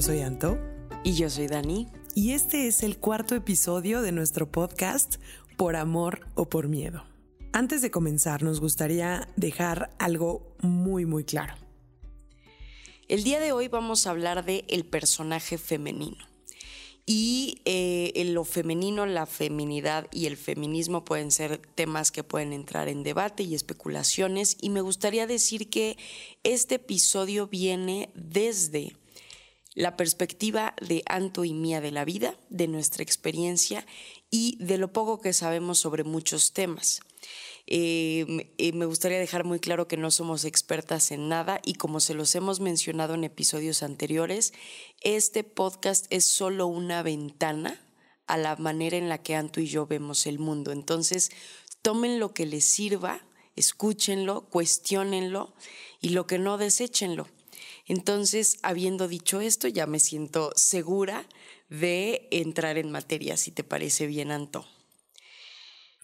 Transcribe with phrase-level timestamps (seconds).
[0.00, 0.58] Yo soy Anto.
[1.04, 1.86] Y yo soy Dani.
[2.14, 5.16] Y este es el cuarto episodio de nuestro podcast
[5.58, 7.04] Por Amor o por Miedo.
[7.52, 11.54] Antes de comenzar, nos gustaría dejar algo muy, muy claro.
[13.08, 16.24] El día de hoy vamos a hablar de el personaje femenino.
[17.04, 22.54] Y eh, en lo femenino, la feminidad y el feminismo pueden ser temas que pueden
[22.54, 24.56] entrar en debate y especulaciones.
[24.62, 25.98] Y me gustaría decir que
[26.42, 28.94] este episodio viene desde
[29.74, 33.86] la perspectiva de Anto y mía de la vida, de nuestra experiencia
[34.30, 37.00] y de lo poco que sabemos sobre muchos temas.
[37.66, 42.00] Eh, eh, me gustaría dejar muy claro que no somos expertas en nada y como
[42.00, 44.52] se los hemos mencionado en episodios anteriores,
[45.02, 47.80] este podcast es solo una ventana
[48.26, 50.72] a la manera en la que Anto y yo vemos el mundo.
[50.72, 51.30] Entonces,
[51.82, 53.24] tomen lo que les sirva,
[53.56, 55.54] escúchenlo, cuestionenlo
[56.00, 57.28] y lo que no, deséchenlo.
[57.90, 61.28] Entonces, habiendo dicho esto, ya me siento segura
[61.68, 64.64] de entrar en materia, si te parece bien, Anto.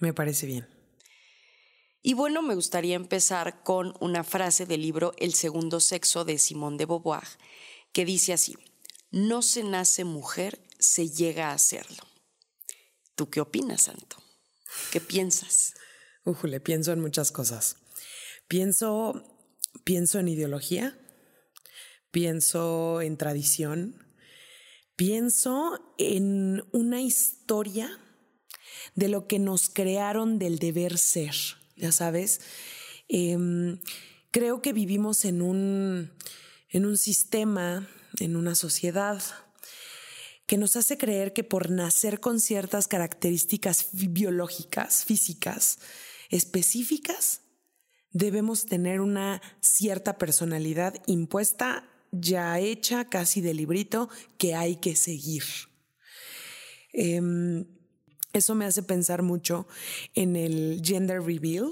[0.00, 0.66] Me parece bien.
[2.02, 6.77] Y bueno, me gustaría empezar con una frase del libro El segundo sexo de Simone
[6.77, 7.22] de Beauvoir,
[7.92, 8.56] que dice así,
[9.12, 12.02] no se nace mujer, se llega a serlo.
[13.14, 14.16] ¿Tú qué opinas, Santo?
[14.91, 15.74] ¿Qué piensas?
[16.24, 17.77] Ujule, pienso en muchas cosas.
[18.48, 19.22] Pienso,
[19.84, 20.98] pienso en ideología,
[22.17, 24.03] pienso en tradición,
[24.97, 28.00] pienso en una historia
[28.95, 31.34] de lo que nos crearon del deber ser
[31.77, 32.41] ya sabes.
[33.06, 33.81] Em,
[34.31, 36.11] creo que vivimos en un,
[36.70, 37.86] en un sistema,
[38.19, 39.23] en una sociedad
[40.47, 45.80] que nos hace creer que por nacer con ciertas características biológicas, físicas,
[46.30, 47.42] específicas,
[48.11, 55.45] debemos tener una cierta personalidad impuesta, ya hecha, casi de librito, que hay que seguir.
[56.92, 57.67] Em,
[58.33, 59.67] eso me hace pensar mucho
[60.14, 61.70] en el gender reveal,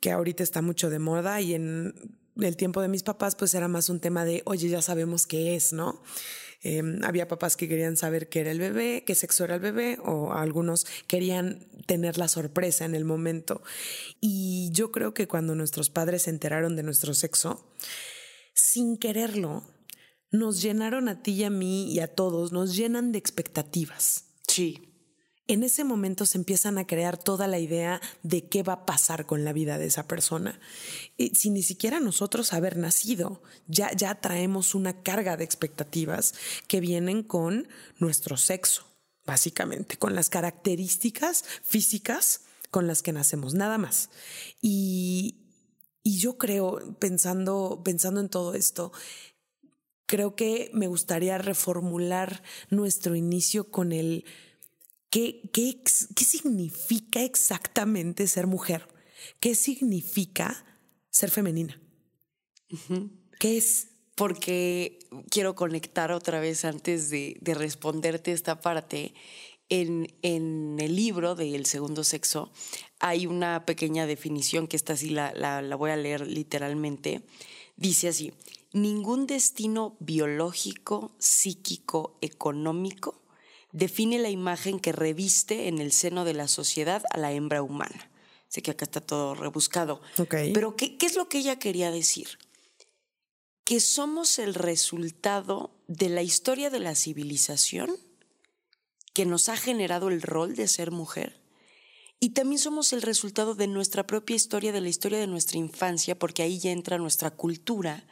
[0.00, 1.94] que ahorita está mucho de moda y en
[2.36, 5.56] el tiempo de mis papás pues era más un tema de, oye, ya sabemos qué
[5.56, 6.02] es, ¿no?
[6.62, 9.98] Em, había papás que querían saber qué era el bebé, qué sexo era el bebé,
[10.02, 13.62] o algunos querían tener la sorpresa en el momento.
[14.20, 17.72] Y yo creo que cuando nuestros padres se enteraron de nuestro sexo,
[18.56, 19.62] sin quererlo,
[20.32, 24.24] nos llenaron a ti y a mí y a todos, nos llenan de expectativas.
[24.48, 24.86] Sí
[25.48, 29.26] en ese momento se empiezan a crear toda la idea de qué va a pasar
[29.26, 30.58] con la vida de esa persona.
[31.16, 36.34] Y sin ni siquiera nosotros haber nacido, ya, ya traemos una carga de expectativas
[36.66, 37.68] que vienen con
[37.98, 38.86] nuestro sexo,
[39.24, 44.10] básicamente, con las características físicas con las que nacemos, nada más.
[44.60, 45.45] Y,
[46.06, 48.92] y yo creo, pensando, pensando en todo esto,
[50.06, 54.24] creo que me gustaría reformular nuestro inicio con el
[55.10, 55.82] ¿Qué, qué,
[56.14, 58.86] qué significa exactamente ser mujer?
[59.40, 60.64] ¿Qué significa
[61.10, 61.82] ser femenina?
[63.40, 63.88] ¿Qué es?
[64.14, 69.12] Porque quiero conectar otra vez antes de, de responderte esta parte.
[69.68, 72.52] En, en, el libro del segundo sexo
[73.00, 77.22] hay una pequeña definición que esta sí la, la, la voy a leer literalmente.
[77.76, 78.32] Dice así,
[78.72, 83.22] ningún destino biológico, psíquico, económico
[83.76, 88.10] define la imagen que reviste en el seno de la sociedad a la hembra humana.
[88.48, 90.00] Sé que acá está todo rebuscado.
[90.30, 92.38] Pero ¿qué, ¿qué es lo que ella quería decir?
[93.64, 97.94] Que somos el resultado de la historia de la civilización
[99.16, 101.40] que nos ha generado el rol de ser mujer.
[102.20, 106.18] Y también somos el resultado de nuestra propia historia, de la historia de nuestra infancia,
[106.18, 108.06] porque ahí ya entra nuestra cultura.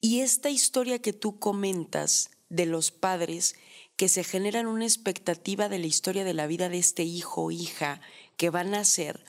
[0.00, 3.54] Y esta historia que tú comentas de los padres
[3.96, 7.50] que se generan una expectativa de la historia de la vida de este hijo o
[7.50, 8.00] hija
[8.38, 9.22] que va a nacer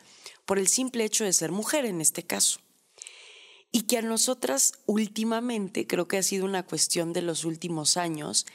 [0.46, 2.62] por el simple hecho de ser mujer en este caso.
[3.70, 8.46] Y que a nosotras últimamente, creo que ha sido una cuestión de los últimos años,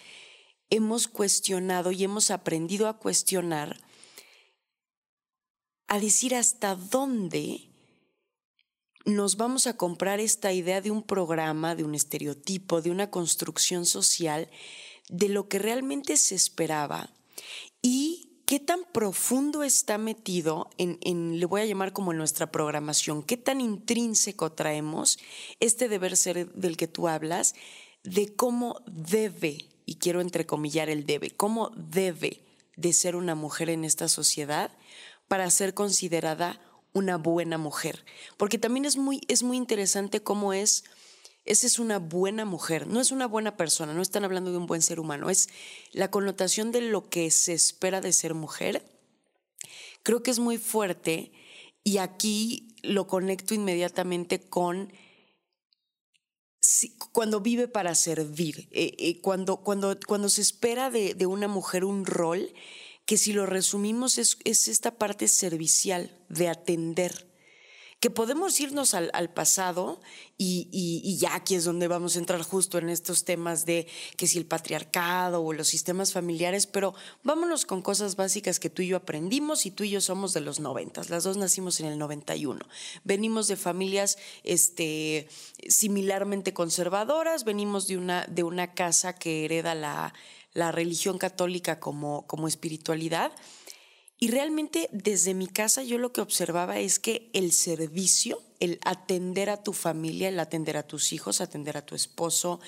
[0.71, 3.81] hemos cuestionado y hemos aprendido a cuestionar,
[5.89, 7.71] a decir hasta dónde
[9.05, 13.87] nos vamos a comprar esta idea de un programa, de un estereotipo, de una construcción
[13.87, 14.49] social
[15.09, 17.11] de lo que realmente se esperaba
[17.83, 23.23] y qué tan profundo está metido en, le voy a llamar como en nuestra programación,
[23.23, 25.19] qué tan intrínseco traemos
[25.61, 27.55] este deber ser del que tú hablas,
[28.03, 29.70] de cómo debe,
[30.01, 32.43] quiero entrecomillar el debe, cómo debe
[32.77, 34.73] de ser una mujer en esta sociedad
[35.29, 36.61] para ser considerada
[36.93, 38.05] una buena mujer.
[38.37, 40.85] Porque también es muy, es muy interesante cómo es
[41.45, 44.67] esa es una buena mujer, no es una buena persona, no están hablando de un
[44.67, 45.49] buen ser humano, es
[45.93, 48.85] la connotación de lo que se espera de ser mujer.
[50.03, 51.33] Creo que es muy fuerte
[51.83, 54.93] y aquí lo conecto inmediatamente con
[57.13, 62.05] cuando vive para servir, eh, eh, cuando, cuando, cuando se espera de, una mujer un
[62.05, 62.53] rol
[63.07, 67.30] que si lo resumimos es, es esta parte servicial de atender,
[68.01, 70.01] que podemos irnos al, pasado
[70.39, 73.87] y, ya aquí es donde vamos a entrar justo en estos temas de
[74.17, 76.95] que si el patriarcado o los sistemas familiares, pero
[77.25, 80.41] vámonos con cosas básicas que tú y yo aprendimos y tú y yo somos de
[80.41, 82.65] los noventas, las dos nacimos en el 91,
[83.05, 85.29] venimos de familias este,
[85.69, 90.15] similarmente conservadoras, venimos de una, de una casa que hereda la,
[90.55, 93.31] la religión católica como, como espiritualidad
[94.23, 99.49] y realmente desde mi casa yo lo que observaba es que el servicio, el atender
[99.49, 102.61] a tu familia, el atender a tus hijos, atender a tu esposo,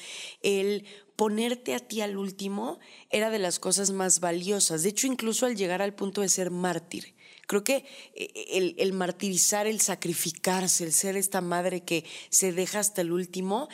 [0.42, 4.82] el ponerte a ti al último, era de las cosas más valiosas.
[4.82, 7.14] De hecho, incluso al llegar al punto de ser mártir.
[7.46, 7.84] Creo que
[8.14, 13.12] eh, el, el, martirizar, el sacrificarse, el ser esta madre que se deja hasta el
[13.12, 13.68] último,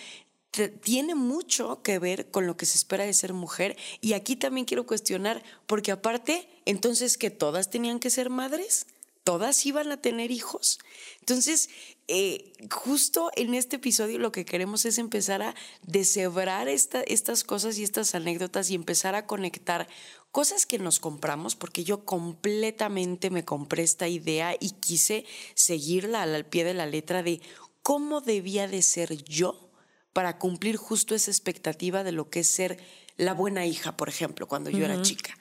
[0.67, 3.77] tiene mucho que ver con lo que se espera de ser mujer.
[4.01, 8.87] Y aquí también quiero cuestionar, porque aparte, entonces que todas tenían que ser madres,
[9.29, 10.79] todas iban a tener hijos.
[11.21, 11.69] Entonces,
[12.09, 17.85] eh, justo en este episodio lo que queremos es empezar a deshebrar estas cosas y
[17.85, 19.87] estas anécdotas y empezar a conectar
[20.33, 26.47] cosas que nos compramos, porque yo completamente me compré esta idea y quise seguirla al
[26.47, 27.43] pie de la letra de
[27.83, 29.68] cómo debía de ser yo
[30.13, 32.79] para cumplir justo esa expectativa de lo que es ser
[33.17, 35.37] la buena hija, por ejemplo, cuando yo era chica.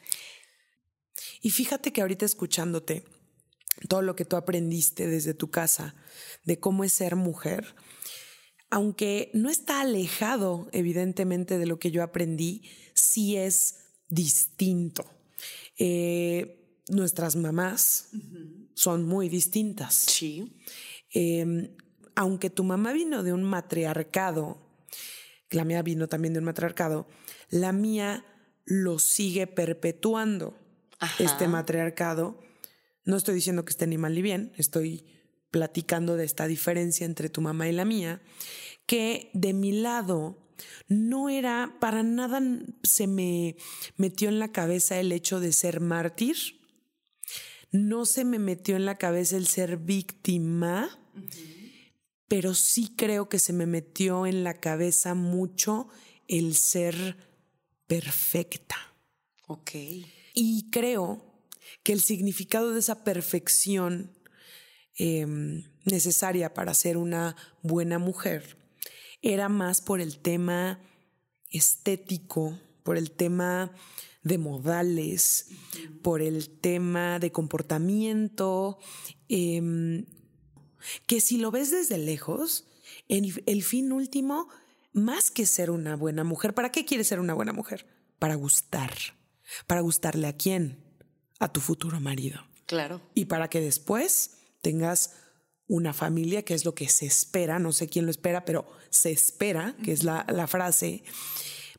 [1.42, 3.04] Y fíjate que ahorita escuchándote,
[3.88, 5.96] todo lo que tú aprendiste desde tu casa,
[6.44, 7.76] de cómo es ser mujer,
[8.70, 13.76] aunque no está alejado evidentemente de lo que yo aprendí, sí es
[14.10, 15.06] distinto.
[15.78, 18.10] Eh, nuestras mamás
[18.74, 19.96] son muy distintas.
[19.96, 20.60] Sí.
[21.12, 21.70] Em,
[22.18, 24.68] aunque tu mamá vino de un matriarcado
[25.50, 27.08] la mía vino también de un matriarcado,
[27.50, 28.26] la mía
[28.66, 30.58] lo sigue perpetuando
[31.20, 32.40] este matriarcado.
[33.06, 35.06] No estoy diciendo que esté ni mal ni bien, estoy
[35.52, 38.22] platicando de esta diferencia entre tu mamá y la mía,
[38.86, 40.38] que de mi lado
[40.90, 42.42] no era, para nada
[42.84, 43.56] se me
[43.96, 46.36] metió en la cabeza el hecho de ser mártir,
[47.72, 50.90] no se me metió en la cabeza el ser víctima
[52.28, 55.88] pero sí creo que se me metió en la cabeza mucho
[56.28, 57.18] el ser
[57.88, 58.76] perfecta.
[59.48, 59.72] Ok.
[60.34, 61.24] Y creo
[61.84, 64.12] que el significado de esa perfección
[64.96, 68.58] em, necesaria para ser una buena mujer
[69.22, 70.80] era más por el tema
[71.50, 73.72] estético, por el tema
[74.24, 75.48] de modales,
[76.02, 78.80] por el tema de comportamiento,
[79.30, 80.06] eh,
[81.06, 82.68] que si lo ves desde lejos,
[83.08, 84.50] el, fin último,
[84.94, 87.86] más que ser una buena mujer, ¿para qué quieres ser una buena mujer?
[88.20, 88.94] Para gustar.
[89.66, 90.84] ¿Para gustarle a quién?
[91.40, 92.46] A tu futuro marido.
[92.66, 93.02] Claro.
[93.14, 95.16] Y para que después tengas
[95.68, 99.12] una familia, que es lo que se espera, no sé quién lo espera, pero se
[99.12, 101.04] espera, que es la, frase,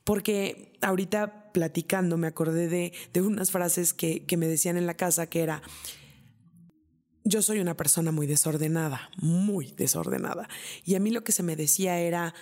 [0.04, 4.94] porque ahorita platicando me acordé de, de unas frases que, que, me decían en la
[4.94, 5.62] casa, que era,
[7.28, 10.48] yo soy una persona muy desordenada, muy desordenada.
[10.84, 12.34] Y a mí lo que se me decía era,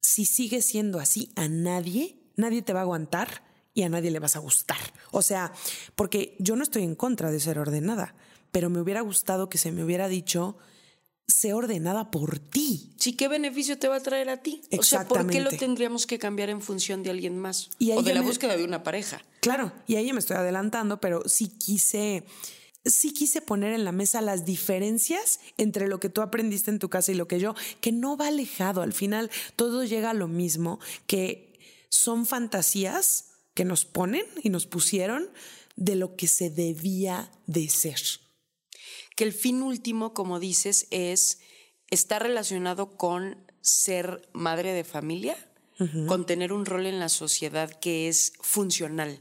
[0.00, 4.18] si sigues siendo así, a nadie, nadie te va a aguantar y a nadie le
[4.18, 4.78] vas a gustar.
[5.10, 5.52] O sea,
[5.96, 8.14] porque yo no estoy en contra de ser ordenada,
[8.50, 10.58] pero me hubiera gustado que se me hubiera dicho,
[11.26, 12.94] sé ordenada por ti.
[12.98, 14.62] Sí, ¿qué beneficio te va a traer a ti?
[14.78, 17.70] O sea, ¿por qué lo tendríamos que cambiar en función de alguien más?
[17.80, 19.22] o de la búsqueda de una pareja.
[19.40, 22.24] Claro, y ahí me estoy adelantando, pero sí quise
[22.84, 26.88] sí quise poner en la mesa las diferencias entre lo que tú aprendiste en tu
[26.88, 28.82] casa y lo que yo, que no va alejado.
[28.82, 31.58] Al final todo llega a lo mismo, que
[31.88, 35.30] son fantasías que nos ponen y nos pusieron
[35.76, 38.00] de lo que se debía de ser.
[39.16, 41.38] Que el fin último, como dices, es
[41.90, 45.36] está relacionado con ser madre de familia,
[46.06, 49.20] con tener un rol en la sociedad que es funcional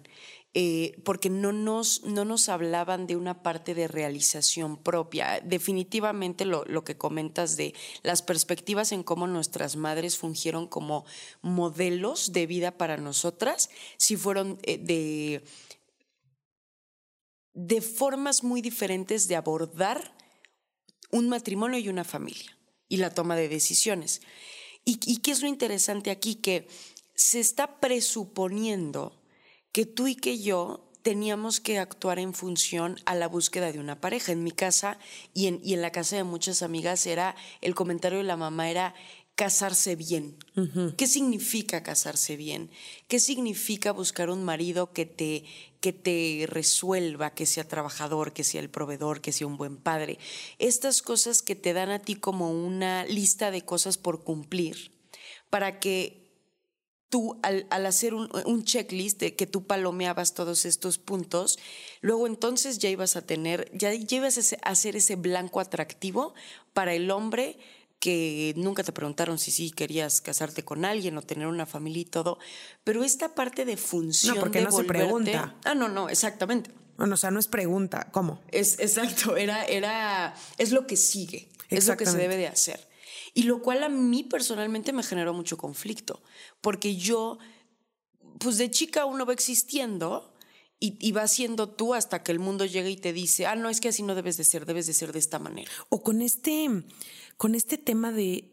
[0.54, 5.40] eh, porque no nos, no nos hablaban de una parte de realización propia.
[5.40, 11.06] Definitivamente lo, lo, que comentas de las perspectivas en cómo nuestras madres fungieron como
[11.42, 15.46] modelos de vida para nosotras, sí fueron eh, de,
[17.54, 20.18] de formas muy diferentes de abordar
[21.12, 22.58] un matrimonio y una familia
[22.90, 24.22] y la toma de decisiones.
[24.84, 26.36] ¿Y, ¿Y qué es lo interesante aquí?
[26.36, 26.68] Que
[27.16, 29.21] se está presuponiendo
[29.72, 34.00] que tú y que yo teníamos que actuar en función a la búsqueda de una
[34.00, 34.32] pareja.
[34.32, 35.00] En mi casa
[35.34, 38.70] y en, y en la casa de muchas amigas era, el comentario de la mamá
[38.70, 38.94] era
[39.36, 40.38] casarse bien.
[40.98, 42.70] ¿Qué significa casarse bien?
[43.08, 45.46] ¿Qué significa buscar un marido que te,
[45.80, 50.20] que te resuelva, que sea trabajador, que sea el proveedor, que sea un buen padre?
[50.60, 54.92] Estas cosas que te dan a ti como una lista de cosas por cumplir
[55.50, 56.21] para que
[57.12, 61.60] tú al, hacer un, checklist de que tú palomeabas todos estos puntos,
[62.00, 66.34] luego entonces ya ibas a tener, ya, ibas a hacer ese blanco atractivo
[66.74, 67.60] para el hombre
[68.00, 72.06] que nunca te preguntaron si sí querías casarte con alguien o tener una familia y
[72.06, 72.40] todo,
[72.84, 74.36] pero esta parte de función.
[74.36, 75.56] No, porque no se pregunta.
[75.66, 76.72] Ah, no, no, exactamente.
[76.98, 78.40] Bueno, o sea, no es pregunta, ¿cómo?
[78.52, 82.91] Es exacto, era, era, es lo que sigue, es lo que se debe de hacer.
[83.34, 86.22] Y lo cual a mí personalmente me generó mucho conflicto,
[86.60, 87.38] porque yo,
[88.40, 90.32] pues de chica uno va existiendo
[90.84, 93.80] y, va siendo tú hasta que el mundo llega y te dice, ah, no, es
[93.80, 95.72] que así no debes de ser, debes de ser de esta manera.
[95.90, 96.68] O con este,
[97.38, 98.52] con este tema de,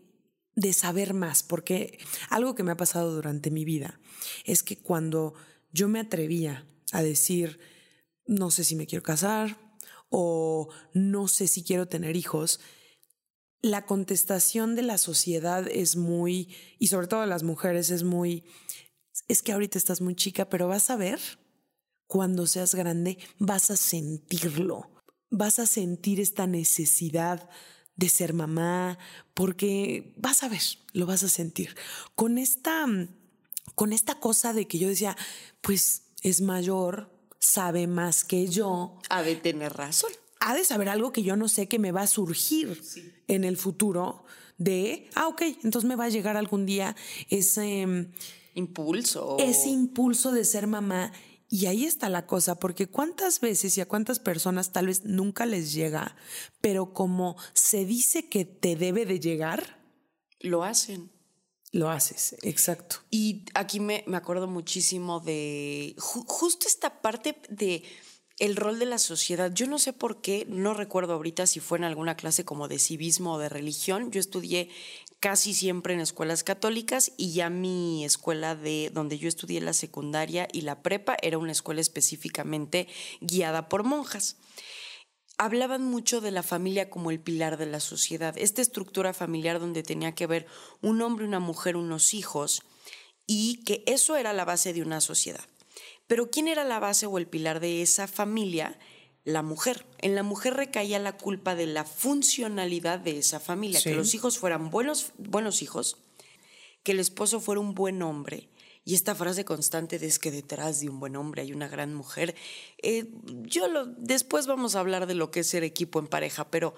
[0.54, 3.98] de saber más, porque algo que me ha pasado durante mi vida
[4.44, 5.32] es que cuando
[5.72, 7.60] yo me atrevía a decir,
[8.26, 9.58] no sé si me quiero casar
[10.10, 12.60] o no sé si quiero tener hijos,
[13.62, 18.44] la contestación de la sociedad es muy, y sobre todo de las mujeres, es muy,
[19.26, 21.20] es que ahorita estás muy chica, pero vas a ver,
[22.06, 24.90] cuando seas grande, vas a sentirlo,
[25.30, 27.48] vas a sentir esta necesidad
[27.96, 28.98] de ser mamá,
[29.34, 30.62] porque vas a ver,
[30.92, 31.74] lo vas a sentir.
[32.14, 32.86] Con esta,
[33.74, 35.16] con esta cosa de que yo decía,
[35.62, 37.10] pues es mayor,
[37.40, 38.98] sabe más que yo.
[39.10, 42.02] Ha de tener razón ha de saber algo que yo no sé que me va
[42.02, 42.80] a surgir
[43.26, 44.24] en el futuro
[44.56, 46.96] de, ah, ok, entonces me va a llegar algún día
[47.30, 48.12] ese mm,
[48.54, 49.36] impulso.
[49.38, 51.12] Ese impulso de ser mamá.
[51.50, 55.46] Y ahí está la cosa, porque cuántas veces y a cuántas personas tal vez nunca
[55.46, 56.14] les llega,
[56.60, 59.78] pero como se dice que te debe de llegar,
[60.40, 61.10] lo hacen.
[61.70, 62.96] Lo haces, exacto.
[63.10, 67.82] Y aquí me, me acuerdo muchísimo de justo esta parte de
[68.38, 69.52] el rol de la sociedad.
[69.52, 72.78] Yo no sé por qué, no recuerdo ahorita si fue en alguna clase como de
[72.78, 74.10] civismo o de religión.
[74.10, 74.70] Yo estudié
[75.20, 80.46] casi siempre en escuelas católicas y ya mi escuela de donde yo estudié la secundaria
[80.52, 82.86] y la prepa era una escuela específicamente
[83.20, 84.36] guiada por monjas.
[85.36, 89.82] Hablaban mucho de la familia como el pilar de la sociedad, esta estructura familiar donde
[89.82, 90.46] tenía que haber
[90.80, 92.62] un hombre, una mujer, unos hijos
[93.26, 95.44] y que eso era la base de una sociedad.
[96.08, 98.78] Pero ¿quién era la base o el pilar de esa familia?
[99.24, 99.86] La mujer.
[99.98, 104.38] En la mujer recaía la culpa de la funcionalidad de esa familia, que los hijos
[104.38, 105.98] fueran buenos, buenos hijos,
[106.82, 108.48] que el esposo fuera un buen hombre.
[108.86, 111.94] Y esta frase constante de es que detrás de un buen hombre hay una gran
[111.94, 112.34] mujer.
[112.82, 113.12] Eh,
[113.42, 116.74] yo lo, después vamos a hablar de lo que es ser equipo en pareja, pero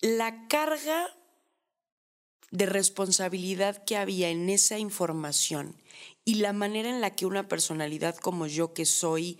[0.00, 1.14] la carga
[2.50, 5.76] de responsabilidad que había en esa información
[6.24, 9.38] y la manera en la que una personalidad como yo que soy,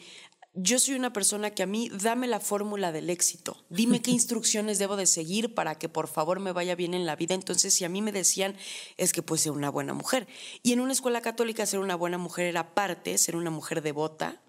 [0.55, 4.79] yo soy una persona que a mí dame la fórmula del éxito, dime qué instrucciones
[4.79, 7.35] debo de seguir para que por favor me vaya bien en la vida.
[7.35, 8.57] Entonces, si a mí me decían,
[8.97, 10.27] es que pues ser una buena mujer.
[10.63, 14.43] Y en una escuela católica ser una buena mujer era parte, ser una mujer devota,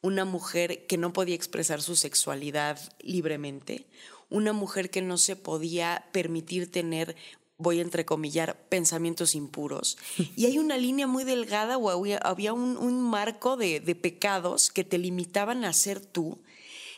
[0.00, 3.86] una mujer que no podía expresar su sexualidad libremente,
[4.30, 7.16] una mujer que no se podía permitir tener
[7.56, 9.96] voy a entrecomillar, pensamientos impuros.
[10.36, 15.64] Y hay una línea muy delgada o había, un, marco de, pecados que te limitaban
[15.64, 16.42] a ser tú.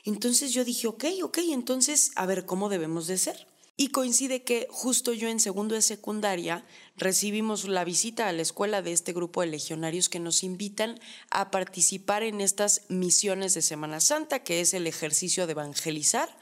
[0.04, 3.46] Entonces yo dije, ok, ok, entonces a ver cómo debemos de ser.
[3.78, 6.64] Y coincide que justo yo en segundo de secundaria
[6.96, 10.98] recibimos la visita a la escuela de este grupo de legionarios que nos invitan
[11.30, 16.38] a participar en estas misiones de Semana Santa, que es el ejercicio de evangelizar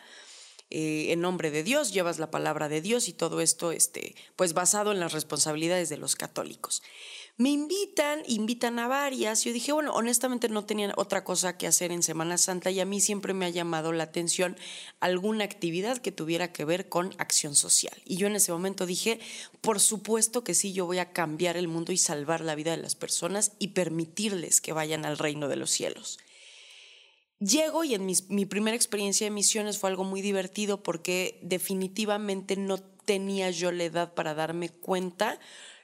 [0.70, 4.54] eh, en nombre de Dios, llevas la palabra de Dios y todo esto, este, pues
[4.54, 6.82] basado en las responsabilidades de los católicos.
[7.36, 9.42] Me invitan, invitan a varias.
[9.42, 12.84] Yo dije, bueno, honestamente no tenían otra cosa que hacer en Semana Santa y a
[12.84, 14.56] mí siempre me ha llamado la atención
[15.00, 18.00] alguna actividad que tuviera que ver con acción social.
[18.04, 19.18] Y yo en ese momento dije,
[19.62, 22.82] por supuesto que sí, yo voy a cambiar el mundo y salvar la vida de
[22.82, 26.20] las personas y permitirles que vayan al reino de los cielos.
[27.44, 32.78] Llego y en mi primera experiencia de misiones fue algo muy divertido porque definitivamente no
[32.78, 35.38] tenía yo la edad para darme cuenta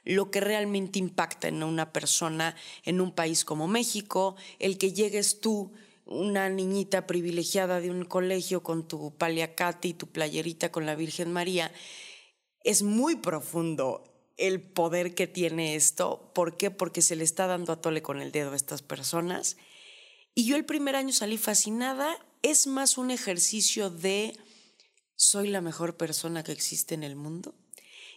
[0.04, 5.40] lo que realmente impacta en una persona en un país como México, el que llegues
[5.40, 5.72] tú,
[6.06, 11.32] una niñita privilegiada de un colegio con tu paliacate y tu playerita con la Virgen
[11.32, 11.70] María,
[12.64, 14.04] es muy profundo
[14.36, 16.30] el poder que tiene esto.
[16.34, 16.70] ¿Por qué?
[16.70, 19.56] Porque se le está dando a tole con el dedo a estas personas.
[20.40, 22.16] Y yo el primer año salí fascinada.
[22.40, 24.38] Es más un ejercicio de
[25.14, 27.54] soy la mejor persona que existe en el mundo.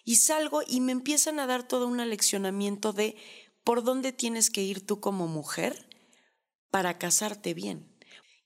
[0.06, 3.18] Y salgo y me empiezan a dar todo un aleccionamiento de
[3.66, 5.90] por dónde tienes que ir tú como mujer
[6.72, 7.94] para casarte bien.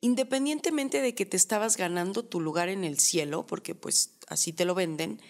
[0.01, 4.65] Independientemente de que te estabas ganando tu lugar en el cielo, porque pues así te
[4.65, 5.21] lo venden,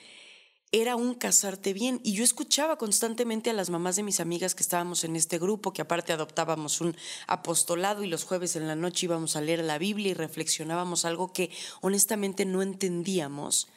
[0.72, 2.02] era un casarte bien.
[2.04, 5.74] Y yo escuchaba constantemente a las mamás de mis amigas que estábamos en este grupo,
[5.74, 6.96] que aparte adoptábamos un
[7.28, 11.32] apostolado y los jueves en la noche íbamos a leer la Biblia y reflexionábamos algo
[11.32, 13.68] que honestamente no entendíamos.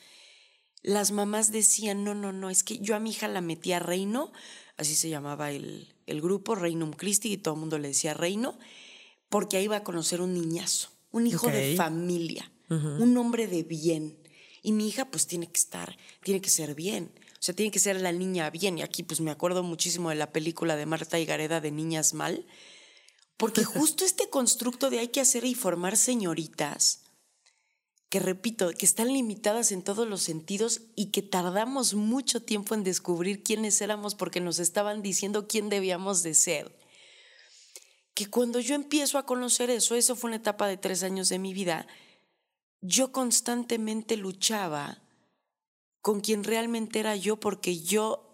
[0.82, 3.78] Las mamás decían, no, no, no, es que yo a mi hija la metí a
[3.78, 4.32] Reino,
[4.78, 8.58] así se llamaba el, el grupo, Reinum Christi, y todo el mundo le decía Reino,
[9.28, 14.19] porque ahí iba a conocer un niñazo, un hijo de familia, un hombre de bien
[14.62, 17.12] y mi hija pues tiene que estar, tiene que ser bien.
[17.40, 18.78] O sea, tiene que ser la niña bien.
[18.78, 22.12] Y aquí pues me acuerdo muchísimo de la película de Marta y Gareda de Niñas
[22.12, 22.46] Mal.
[23.38, 27.00] Porque justo este constructo de hay que hacer y formar señoritas,
[28.10, 32.84] que repito, que están limitadas en todos los sentidos y que tardamos mucho tiempo en
[32.84, 36.76] descubrir quiénes éramos porque nos estaban diciendo quién debíamos de ser.
[38.12, 41.38] Que cuando yo empiezo a conocer eso, eso fue una etapa de tres años de
[41.38, 41.86] mi vida,
[42.80, 45.02] yo constantemente luchaba
[46.00, 48.26] con quien realmente era yo porque yo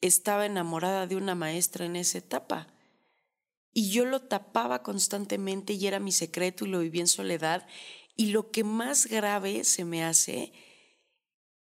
[0.00, 2.68] estaba enamorada de una maestra en esa etapa.
[3.72, 7.66] Y yo lo tapaba constantemente y era mi secreto y lo vivía en soledad.
[8.16, 10.52] Y lo que más grave se me hace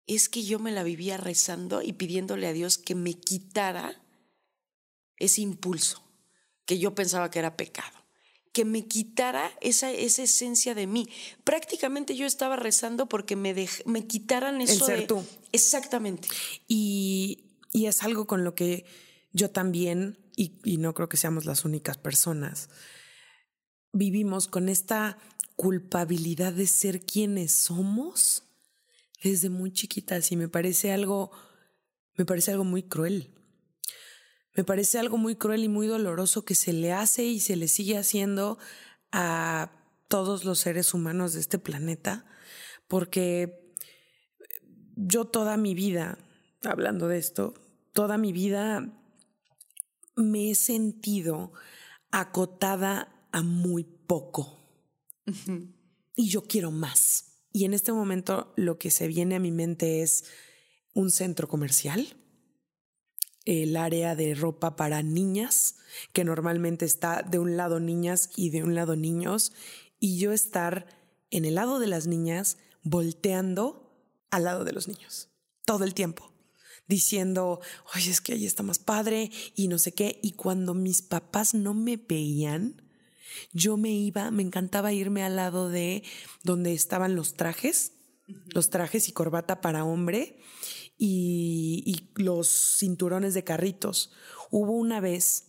[0.07, 4.03] es que yo me la vivía rezando y pidiéndole a Dios que me quitara
[5.17, 6.03] ese impulso
[6.67, 8.04] que yo pensaba que era pecado
[8.55, 11.09] que me quitara esa, esa esencia de mí.
[11.43, 13.53] Prácticamente yo estaba rezando porque me,
[13.85, 15.23] me quitaran eso El ser tú.
[15.51, 16.29] Exactamente.
[16.69, 18.87] Y, y, es algo con lo que
[19.33, 22.71] yo también, y, y no creo que seamos las únicas personas,
[23.93, 25.19] vivimos con esta
[25.57, 28.45] culpabilidad de ser quienes somos
[29.21, 31.33] desde muy chiquitas y me parece algo,
[32.17, 33.35] me parece algo muy cruel.
[34.55, 37.67] Me parece algo muy cruel y muy doloroso que se le hace y se le
[37.67, 38.59] sigue haciendo
[39.11, 39.73] a
[40.09, 42.25] todos los seres humanos de este planeta,
[42.87, 43.73] porque
[44.97, 46.19] yo toda mi vida,
[46.63, 47.55] hablando de esto,
[47.93, 48.93] toda mi vida
[50.15, 51.53] me he sentido
[52.13, 54.61] acotada a muy poco.
[56.17, 57.41] Y yo quiero más.
[57.53, 60.25] Y en este momento lo que se viene a mi mente es
[60.93, 62.07] un centro comercial
[63.45, 65.77] el área de ropa para niñas,
[66.13, 69.53] que normalmente está de un lado niñas y de un lado niños,
[70.01, 70.87] y yo estar
[71.31, 73.93] en el lado de las niñas volteando
[74.31, 75.29] al lado de los niños,
[75.65, 76.33] todo el tiempo,
[76.89, 77.61] diciendo,
[77.95, 81.55] oye, es que ahí está más padre y no sé qué, y cuando mis papás
[81.55, 82.83] no me veían,
[83.53, 86.03] yo me iba, me encantaba irme al lado de
[86.43, 87.93] donde estaban los trajes,
[88.27, 90.39] los trajes y corbata para hombre,
[90.97, 94.13] y, los cinturones de carritos.
[94.51, 95.47] Hubo una vez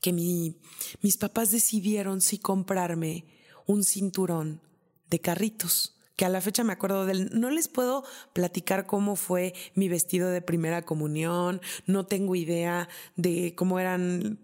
[0.00, 3.24] que mis papás decidieron si comprarme
[3.66, 4.60] un cinturón
[5.08, 7.30] de carritos que a la fecha me acuerdo del...
[7.40, 13.54] No les puedo platicar cómo fue mi vestido de primera comunión, no tengo idea de
[13.54, 14.38] cómo eran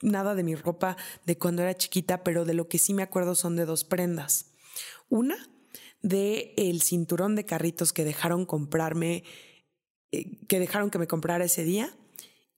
[0.00, 3.34] nada de mi ropa de cuando era chiquita, pero de lo que sí me acuerdo
[3.34, 4.52] son de dos prendas.
[5.10, 5.36] Una
[6.02, 9.24] de el cinturón de carritos que dejaron comprarme,
[10.10, 11.94] eh, que dejaron que me comprara ese día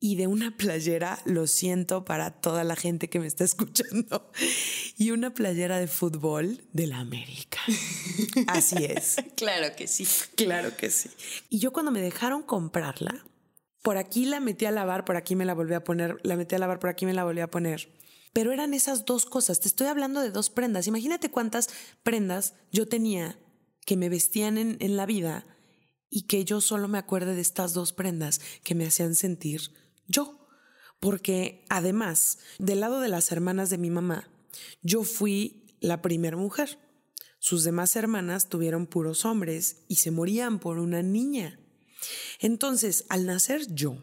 [0.05, 4.31] y de una playera, lo siento para toda la gente que me está escuchando,
[4.99, 7.61] y una playera de fútbol de la América.
[8.49, 9.17] Así es.
[9.35, 10.07] claro que sí.
[10.35, 11.11] Claro que sí.
[11.49, 13.25] Y yo cuando me dejaron comprarla,
[13.83, 16.55] por aquí la metí a lavar, por aquí me la volví a poner, la metí
[16.55, 17.89] a lavar, por aquí me la volví a poner.
[18.35, 19.61] Pero eran esas dos cosas.
[19.61, 20.87] Te estoy hablando de dos prendas.
[20.87, 21.71] Imagínate cuántas
[22.03, 23.39] prendas yo tenía
[23.87, 25.47] que me vestían en, en la vida
[26.11, 29.73] y que yo solo me acuerde de estas dos prendas que me hacían sentir
[30.07, 30.47] yo.
[31.01, 34.29] Porque además, del lado de las hermanas de mi mamá,
[34.83, 36.79] yo fui la primera mujer.
[37.39, 41.61] Sus demás hermanas tuvieron puros hombres y se morían por una niña.
[42.41, 43.99] Entonces, al nacer yo,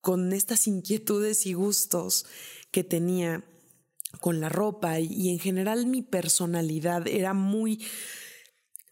[0.00, 2.26] con estas inquietudes y gustos
[2.70, 3.44] que tenía
[4.20, 7.84] con la ropa y, en general mi personalidad era muy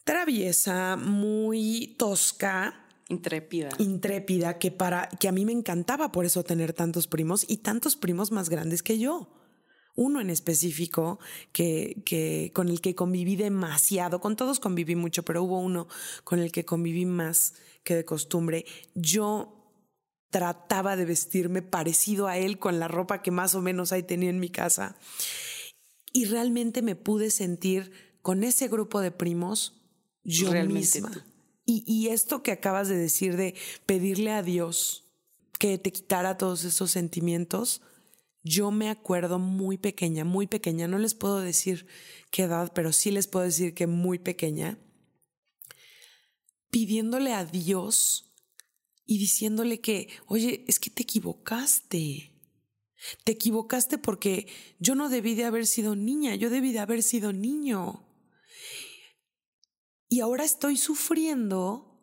[0.05, 3.71] traviesa, muy tosca, intrépida.
[3.79, 7.97] Intrépida, que para que a mí me encantaba por eso tener tantos primos y tantos
[7.97, 9.29] primos más grandes que yo.
[9.97, 11.19] Uno en específico
[11.53, 15.89] que, que con el que conviví demasiado, con todos conviví mucho, pero hubo uno
[16.23, 18.65] con el que conviví más que de costumbre,
[18.95, 19.58] yo
[20.31, 24.31] trataba de vestirme parecido a él con la ropa que más o menos ahí tenía
[24.31, 24.97] en mi casa.
[26.13, 29.81] Y realmente me pude sentir con ese grupo de primos
[30.25, 31.27] yo misma.
[31.65, 33.55] Y, y esto que acabas de decir de
[33.87, 35.05] pedirle a Dios
[35.59, 37.83] que te quitara todos esos sentimientos,
[38.43, 41.87] yo me acuerdo muy pequeña, muy pequeña, no les puedo decir
[42.31, 44.79] qué edad, pero sí les puedo decir que muy pequeña,
[46.71, 48.28] pidiéndole a Dios
[49.11, 52.31] y diciéndole que, oye, es que te equivocaste.
[53.25, 54.47] Te equivocaste porque
[54.79, 58.07] yo no debí de haber sido niña, yo debí de haber sido niño.
[60.11, 62.03] Y ahora estoy sufriendo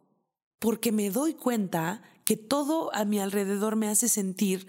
[0.58, 4.66] porque me doy cuenta que todo a mi alrededor me hace sentir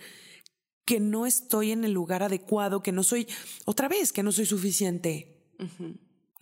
[0.84, 3.26] que no estoy en el lugar adecuado, que no soy,
[3.64, 5.56] otra vez, que no soy suficiente.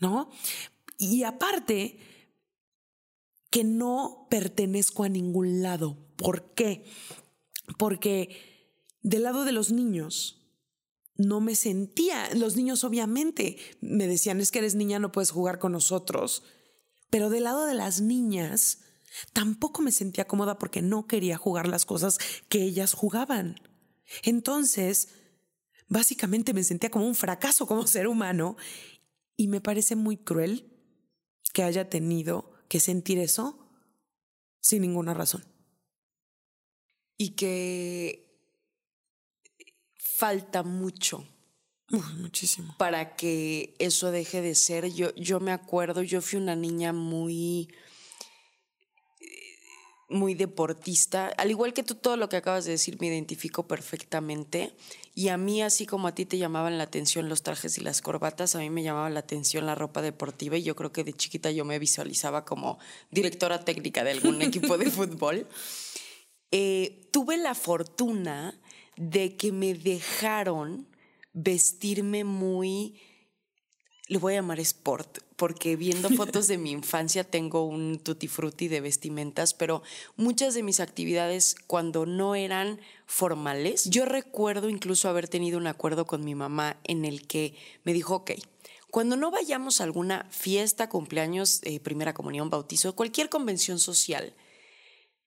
[0.01, 0.29] ¿No?
[0.99, 2.14] Y aparte,
[3.55, 5.97] que no pertenezco a ningún lado.
[6.17, 6.87] ¿Por qué?
[7.79, 8.37] Porque
[9.01, 10.45] del lado de los niños,
[11.15, 15.61] no me sentía, los niños obviamente me decían, es que eres niña, no puedes jugar
[15.61, 16.43] con nosotros.
[17.11, 18.81] Pero del lado de las niñas,
[19.33, 23.61] tampoco me sentía cómoda porque no quería jugar las cosas que ellas jugaban.
[24.25, 25.11] Entonces,
[25.87, 28.57] básicamente me sentía como un fracaso como ser humano
[29.37, 30.73] y me parece muy cruel
[31.53, 33.59] que haya tenido que sentir eso
[34.61, 35.45] sin ninguna razón.
[37.17, 38.25] Y que
[39.97, 41.27] falta mucho.
[42.17, 42.75] muchísimo.
[42.79, 44.93] Para que eso deje de ser.
[44.93, 47.73] Yo, yo me acuerdo, yo fui una niña muy
[50.09, 51.29] muy deportista.
[51.37, 54.75] Al igual que tú, todo lo que acabas de decir me identifico perfectamente.
[55.15, 58.03] Y a mí, así como a ti te llamaban la atención los trajes y las
[58.03, 60.57] corbatas, a mí me llamaba la atención la ropa deportiva.
[60.57, 62.79] Y yo creo que de chiquita yo me visualizaba como
[63.11, 65.47] directora técnica de algún equipo de fútbol.
[66.51, 68.61] Eh, tuve la fortuna
[68.97, 70.87] de que me dejaron
[71.33, 73.01] vestirme muy
[74.09, 78.69] le voy a llamar sport, porque viendo fotos de mi infancia tengo un tutti frutti
[78.69, 79.83] de vestimentas, pero
[80.17, 86.07] muchas de mis actividades cuando no eran formales, yo recuerdo incluso haber tenido un acuerdo
[86.07, 88.33] con mi mamá en el que me dijo, ok,
[88.91, 94.35] cuando no vayamos a alguna fiesta, cumpleaños, eh, primera comunión, bautizo, cualquier convención social,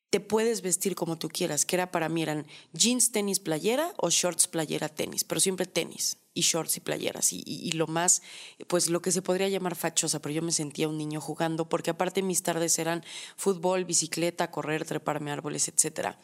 [0.09, 4.09] te puedes vestir como tú quieras, que era para mí eran jeans, tenis, playera o
[4.09, 8.21] shorts, playera, tenis, pero siempre tenis y shorts y playeras y, lo más,
[8.67, 11.89] pues lo que se podría llamar fachosa, pero yo me sentía un niño jugando porque
[11.89, 13.03] aparte mis tardes eran
[13.35, 16.19] fútbol, bicicleta, correr, treparme árboles, etcétera.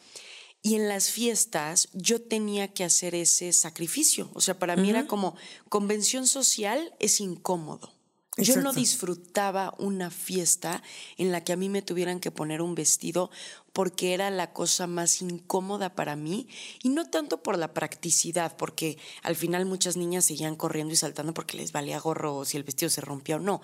[0.62, 4.30] Y en las fiestas yo tenía que hacer ese sacrificio.
[4.32, 5.36] O sea, para mí era como
[5.68, 7.93] convención social es incómodo.
[8.36, 10.82] Yo no disfrutaba una fiesta
[11.18, 13.30] en la que a mí me tuvieran que poner un vestido
[13.72, 16.48] porque era la cosa más incómoda para mí
[16.82, 21.32] y no tanto por la practicidad, porque al final muchas niñas seguían corriendo y saltando
[21.32, 23.60] porque les valía gorro si el vestido se rompía o no.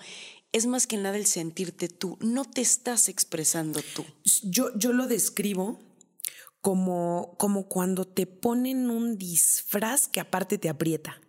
[0.53, 4.05] Es más que nada el sentirte tú, no te estás expresando tú.
[4.43, 5.79] Yo, yo lo describo
[6.61, 11.19] como, como cuando te ponen un disfraz que aparte te aprieta.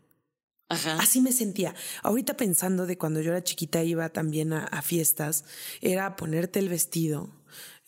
[0.98, 1.74] Así me sentía.
[2.02, 5.44] Ahorita pensando de cuando yo era chiquita iba también a, fiestas,
[5.80, 7.30] era ponerte el vestido,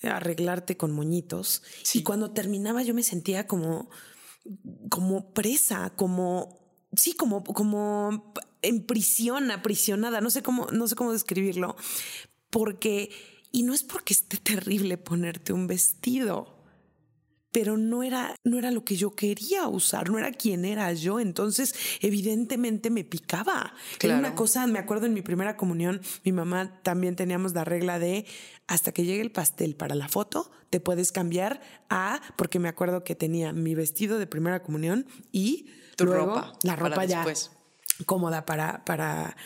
[0.02, 3.88] arreglarte con moñitos y cuando terminaba yo me sentía como
[4.90, 6.60] como presa, como
[6.94, 11.76] sí, como como en prisión, aprisionada, no sé cómo no sé cómo describirlo,
[12.50, 13.10] porque
[13.50, 16.53] y no es porque esté terrible ponerte un vestido
[17.54, 21.20] pero no era, no era lo que yo quería usar, no era quien era yo.
[21.20, 23.74] Entonces, evidentemente me picaba.
[24.00, 28.00] Era una cosa, me acuerdo en mi primera comunión, mi mamá también teníamos la regla
[28.00, 28.26] de
[28.66, 33.04] hasta que llegue el pastel para la foto, te puedes cambiar a, porque me acuerdo
[33.04, 36.54] que tenía mi vestido de primera comunión y tu ropa.
[36.64, 37.24] La ropa ya
[38.04, 39.36] cómoda para, para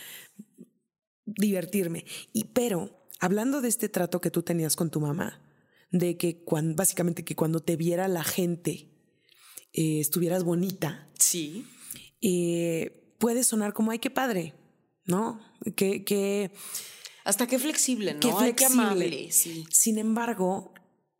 [1.27, 2.07] divertirme.
[2.33, 5.42] Y pero, hablando de este trato que tú tenías con tu mamá,
[5.90, 8.88] de que cuando, básicamente que cuando te viera la gente
[9.72, 11.09] eh, estuvieras bonita.
[11.18, 11.66] Sí.
[12.20, 14.55] Eh, puede sonar como, ay, qué padre,
[15.05, 15.40] ¿no?
[15.77, 16.51] Que, que
[17.24, 18.20] hasta qué flexible, ¿no?
[18.20, 19.31] Qué flexible.
[19.31, 19.64] sí.
[19.70, 20.72] Sin embargo,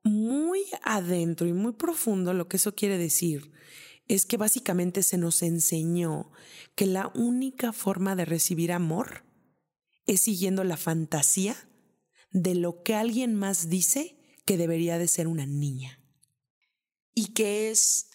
[0.03, 3.53] muy adentro y muy profundo lo que eso quiere decir
[4.09, 6.33] es que básicamente se nos enseñó
[6.75, 9.25] que la única forma de recibir amor
[10.07, 11.57] es siguiendo la fantasía
[12.33, 14.18] de lo que alguien más dice
[14.49, 16.01] que debería de ser una niña.
[17.13, 18.07] ¿Y qué es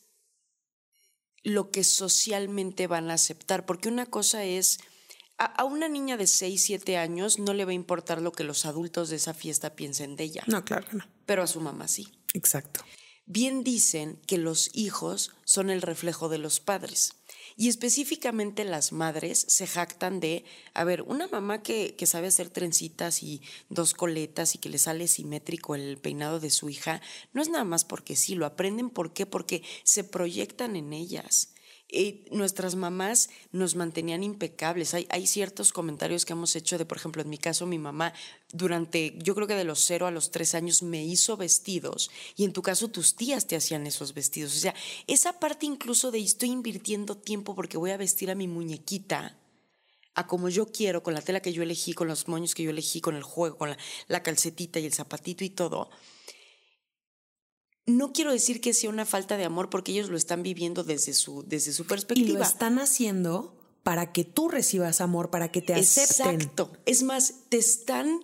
[1.43, 3.67] lo que socialmente van a aceptar?
[3.67, 4.79] Porque una cosa es,
[5.37, 8.65] a, una niña de 6, 7 años no le va a importar lo que los
[8.65, 10.43] adultos de esa fiesta piensen de ella.
[10.47, 11.05] No, claro que no.
[11.27, 12.07] pero a su mamá sí.
[12.33, 12.83] Exacto.
[13.27, 17.13] Bien dicen que los hijos son el reflejo de los padres.
[17.55, 22.49] Y específicamente las madres se jactan de, a ver, una mamá que, que, sabe hacer
[22.49, 27.01] trencitas y dos coletas y que le sale simétrico el peinado de su hija,
[27.33, 28.89] no es nada más porque sí, lo aprenden.
[28.89, 29.25] ¿Por qué?
[29.25, 31.52] Porque se proyectan en ellas.
[31.95, 34.95] Eh, nuestras mamás nos mantenían impecables.
[34.95, 38.13] Hay, ciertos comentarios que hemos hecho de, por ejemplo, en mi caso, mi mamá
[38.51, 42.45] durante, yo creo que de los cero a los tres años me hizo vestidos y
[42.45, 44.55] en tu caso tus tías te hacían esos vestidos.
[44.55, 44.73] O sea,
[45.05, 49.37] esa parte incluso de estoy invirtiendo tiempo porque voy a vestir a mi muñequita
[50.15, 52.71] a como yo quiero, con la tela que yo elegí, con los moños que yo
[52.71, 53.77] elegí, con el juego, con la,
[54.07, 55.91] la calcetita y el zapatito y todo
[57.85, 61.13] no quiero decir que sea una falta de amor porque ellos lo están viviendo desde
[61.13, 62.29] su, desde su perspectiva.
[62.29, 66.35] Y lo están haciendo para que tú recibas amor, para que te acepten.
[66.35, 66.71] Exacto.
[66.85, 68.21] Es más, te están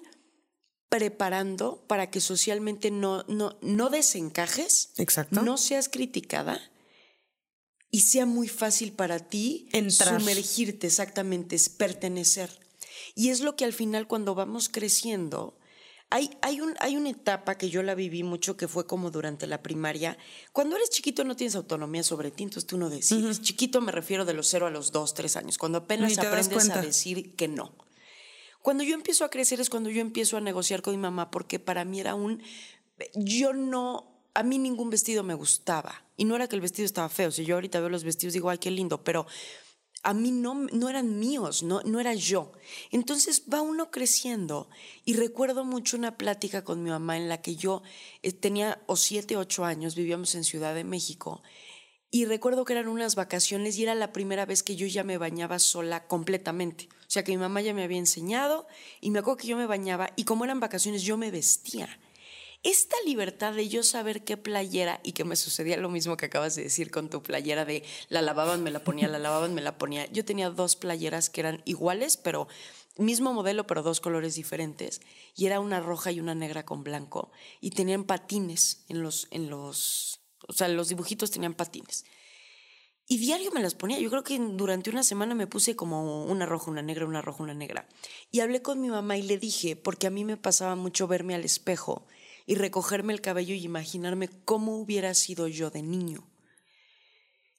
[0.88, 5.42] preparando para que socialmente no, no, no desencajes, Exacto.
[5.44, 6.60] no seas criticada
[7.92, 10.20] y sea muy fácil para ti Entrar.
[10.20, 12.50] sumergirte, exactamente, es pertenecer.
[13.14, 15.59] Y es lo que al final cuando vamos creciendo,
[16.12, 19.46] hay, hay, un, hay una etapa que yo la viví mucho que fue como durante
[19.46, 20.18] la primaria.
[20.52, 23.42] Cuando eres chiquito no tienes autonomía sobre ti, entonces tú no decides.
[23.42, 26.82] Chiquito me refiero de los cero a los dos, tres años, cuando apenas aprendes a
[26.82, 27.76] decir que no.
[28.62, 31.60] Cuando yo empiezo a crecer es cuando yo empiezo a negociar con mi mamá, porque
[31.60, 32.42] para mí era un...
[33.16, 34.08] Yo no...
[34.34, 36.06] A mí ningún vestido me gustaba.
[36.18, 37.32] Y no era que el vestido estaba feo.
[37.32, 39.26] Si yo ahorita veo los vestidos digo, ay, qué lindo, pero
[40.04, 42.52] a mí no, no eran míos, no, no era yo.
[42.92, 44.70] Entonces va uno creciendo
[45.06, 47.82] y recuerdo mucho una plática con mi mamá en la que yo
[48.24, 51.42] eh, tenía o siete, ocho años, vivíamos en Ciudad de México
[52.12, 55.18] y recuerdo que eran unas vacaciones y era la primera vez que yo ya me
[55.18, 56.90] bañaba sola completamente.
[57.02, 58.68] O sea que mi mamá ya me había enseñado
[59.00, 62.00] y me acuerdo que yo me bañaba y como eran vacaciones yo me vestía
[62.64, 66.56] esta libertad de yo saber qué playera y que me sucedía lo mismo que acabas
[66.56, 69.78] de decir con tu playera de la lavaban, me la ponía, la lavaban, me la
[69.78, 70.06] ponía.
[70.12, 72.48] Yo tenía dos playeras que eran iguales, pero
[72.98, 75.02] mismo modelo, pero dos colores diferentes.
[75.36, 77.32] Y era una roja y una negra con blanco.
[77.62, 82.04] Y tenían patines en los, en los, o sea, los dibujitos tenían patines.
[83.08, 84.00] Y diario me las ponía.
[84.00, 87.42] Yo creo que durante una semana me puse como una roja, una negra, una roja,
[87.42, 87.88] una negra.
[88.32, 91.34] Y hablé con mi mamá y le dije, porque a mí me pasaba mucho verme
[91.34, 92.06] al espejo
[92.50, 96.28] y recogerme el cabello y imaginarme cómo hubiera sido yo de niño.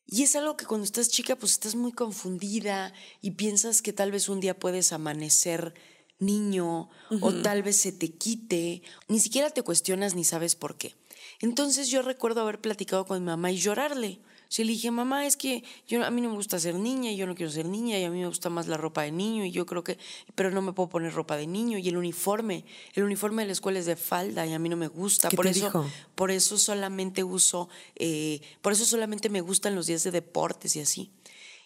[0.04, 4.10] Y es algo que cuando estás chica pues estás muy confundida y piensas que tal
[4.10, 5.74] vez un día puedes amanecer
[6.18, 10.96] niño o tal vez se te quite, ni siquiera te cuestionas ni sabes por qué.
[11.38, 14.18] Entonces yo recuerdo haber platicado con mi mamá y llorarle.
[14.50, 17.16] Si le dije, mamá, es que yo, a mí no me gusta ser niña y
[17.16, 19.44] yo no quiero ser niña y a mí me gusta más la ropa de niño
[19.44, 19.96] y yo creo que,
[20.34, 23.52] pero no me puedo poner ropa de niño y el uniforme, el uniforme de la
[23.52, 25.28] escuela es de falda y a mí no me gusta.
[25.28, 25.86] ¿Qué por te eso, dijo?
[26.16, 30.80] por eso solamente uso, eh, por eso solamente me gustan los días de deportes y
[30.80, 31.12] así.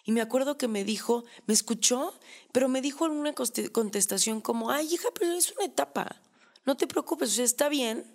[0.03, 2.13] Y me acuerdo que me dijo, me escuchó,
[2.51, 6.21] pero me dijo en una contestación como, ay, hija, pero es una etapa,
[6.65, 8.05] no te preocupes, o sea, está bien,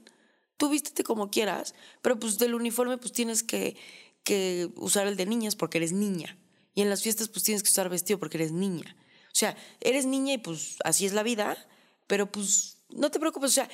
[0.57, 3.77] tú vístete como quieras, pero pues del uniforme pues tienes que
[4.25, 6.39] que usar el de niñas porque eres niña.
[6.75, 8.97] Y en las fiestas pues tienes que usar vestido porque eres niña.
[9.27, 11.57] O sea, eres niña y pues así es la vida,
[12.07, 13.51] pero pues no te preocupes.
[13.51, 13.69] O sea,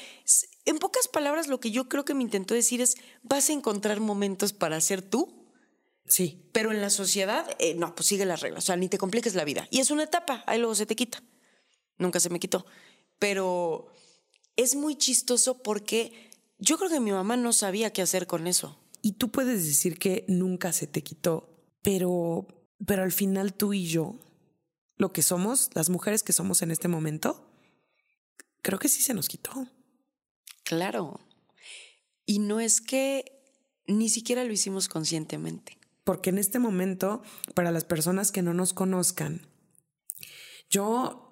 [0.65, 4.01] en pocas palabras lo que yo creo que me intentó decir es, vas a encontrar
[4.01, 5.47] momentos para ser tú.
[6.09, 6.49] Sí.
[6.53, 8.65] Pero en la sociedad, eh, no, pues sigue las reglas.
[8.65, 9.67] O sea, ni te compliques la vida.
[9.71, 11.23] Y es una etapa, ahí luego se te quita.
[11.99, 12.67] Nunca se me quitó.
[13.19, 13.89] Pero
[14.57, 18.79] es muy chistoso porque yo creo que mi mamá no sabía qué hacer con eso.
[19.03, 22.47] Y tú puedes decir que nunca se te quitó, pero,
[22.85, 24.19] pero al final tú y yo,
[24.97, 27.51] lo que somos, las mujeres que somos en este momento,
[28.63, 29.69] creo que sí se nos quitó.
[30.65, 31.21] Claro.
[32.25, 33.33] Y no es que
[33.87, 35.79] ni siquiera lo hicimos conscientemente.
[36.03, 37.23] Porque en este momento,
[37.55, 39.47] para las personas que no nos conozcan,
[40.71, 41.23] yo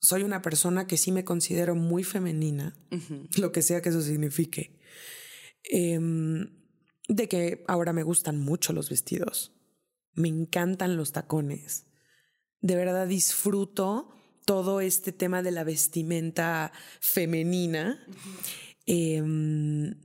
[0.00, 3.38] soy una persona que sí me considero muy femenina, uh -huh.
[3.38, 4.80] lo que sea que eso signifique.
[5.70, 5.98] Eh,
[7.08, 9.52] de que ahora me gustan mucho los vestidos,
[10.12, 11.86] me encantan los tacones,
[12.60, 18.40] de verdad disfruto todo este tema de la vestimenta femenina, uh -huh.
[18.86, 19.96] eh,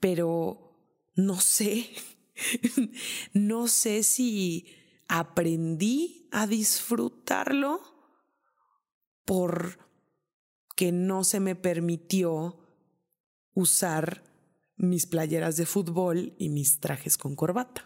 [0.00, 0.72] pero
[1.14, 1.90] no sé,
[3.32, 4.66] no sé si
[5.08, 7.80] aprendí a disfrutarlo
[9.24, 12.58] porque no se me permitió
[13.54, 14.31] usar
[14.82, 17.84] mis playeras de fútbol y mis trajes con corbata.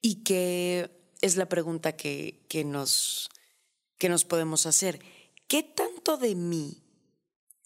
[0.00, 0.90] Y que
[1.20, 3.28] es la pregunta que, que, nos,
[3.98, 5.00] que nos podemos hacer.
[5.48, 6.84] ¿Qué tanto de mí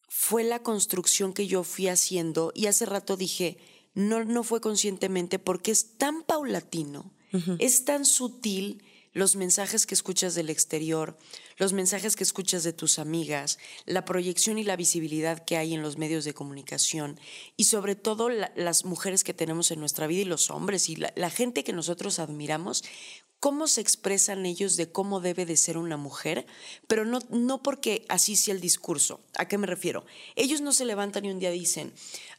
[0.09, 3.59] fue la construcción que yo fui haciendo y hace rato dije,
[3.95, 7.13] no, no fue conscientemente porque es tan paulatino,
[7.59, 11.19] es tan sutil los mensajes que escuchas del exterior,
[11.57, 15.83] los mensajes que escuchas de tus amigas, la proyección y la visibilidad que hay en
[15.83, 17.21] los medios de comunicación
[17.57, 21.31] y sobre todo las mujeres que tenemos en nuestra vida y los hombres y la,
[21.31, 22.85] gente que nosotros admiramos,
[23.41, 26.47] cómo se expresan ellos de cómo debe de ser una mujer,
[26.87, 29.21] pero no, no porque así sea el discurso.
[29.37, 30.05] ¿A qué me refiero?
[30.37, 31.93] Ellos no se levantan y un día dicen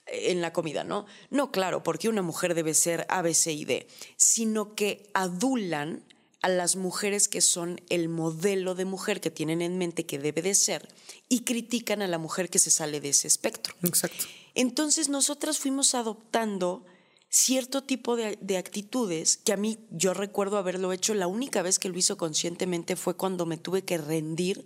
[0.06, 1.06] eh, en la comida, ¿no?
[1.30, 6.06] No, claro, porque una mujer debe ser A, B, C y D, sino que adulan
[6.44, 10.42] a las mujeres que son el modelo de mujer que tienen en mente que debe
[10.42, 10.90] de ser
[11.30, 13.74] y critican a la mujer que se sale de ese espectro.
[13.82, 14.26] Exacto.
[14.54, 16.86] Entonces nosotras fuimos adoptando
[17.30, 21.80] cierto tipo de, de, actitudes que a mí yo recuerdo haberlo hecho, la única vez
[21.80, 24.66] que lo hizo conscientemente fue cuando me tuve que rendir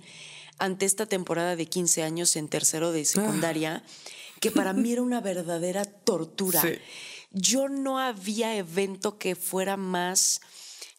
[0.58, 3.84] ante esta temporada de 15 años en tercero de secundaria,
[4.40, 6.64] que para mí era una verdadera tortura.
[7.32, 10.42] Yo no había evento que fuera más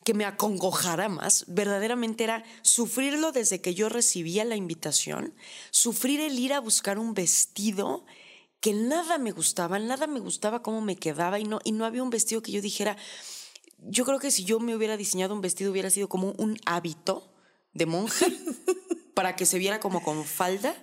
[0.08, 5.34] que me acongojara más, verdaderamente era sufrirlo desde que yo recibía la invitación,
[5.70, 8.06] sufrir el ir a buscar un vestido
[8.58, 12.02] que nada me gustaba, nada me gustaba cómo me quedaba y no, y no había
[12.02, 12.96] un vestido que yo dijera,
[13.80, 17.30] yo creo que si yo me hubiera diseñado un vestido hubiera sido como un hábito
[17.74, 18.28] de monja
[19.14, 20.74] para que se viera como con falda,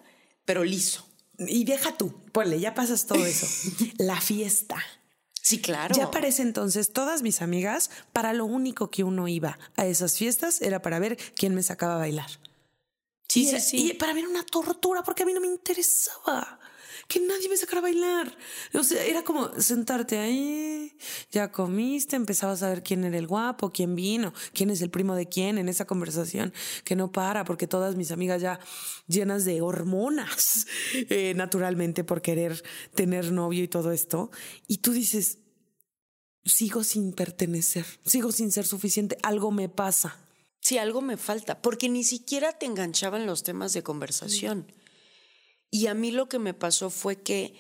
[0.46, 1.04] pero liso.
[1.40, 3.48] Y deja tú, ponle, ya pasas todo eso.
[3.98, 4.78] la fiesta.
[5.46, 5.94] Sí, claro.
[5.96, 10.60] Ya parece entonces todas mis amigas, para lo único que uno iba a esas fiestas
[10.60, 12.32] era para ver quién me sacaba a bailar.
[13.28, 13.92] Sí, sí, sí.
[13.92, 16.60] Y para ver una tortura, porque a mí no me interesaba
[17.08, 18.38] que nadie me sacara a bailar.
[18.74, 20.98] O sea, era como sentarte ahí,
[21.32, 25.16] ya comiste, empezabas a ver quién era el guapo, quién vino, quién es el primo
[25.16, 28.60] de quién en esa conversación que no para, porque todas mis amigas ya
[29.08, 32.64] llenas de hormonas, eh, naturalmente, por querer
[32.96, 34.32] tener novio y todo esto.
[34.68, 35.40] Y tú dices,
[36.44, 40.18] sigo sin pertenecer, sigo sin ser suficiente, algo me pasa.
[40.60, 44.66] Sí, algo me falta, porque ni siquiera te enganchaban los temas de conversación.
[45.76, 47.54] Y a mí lo que me pasó fue que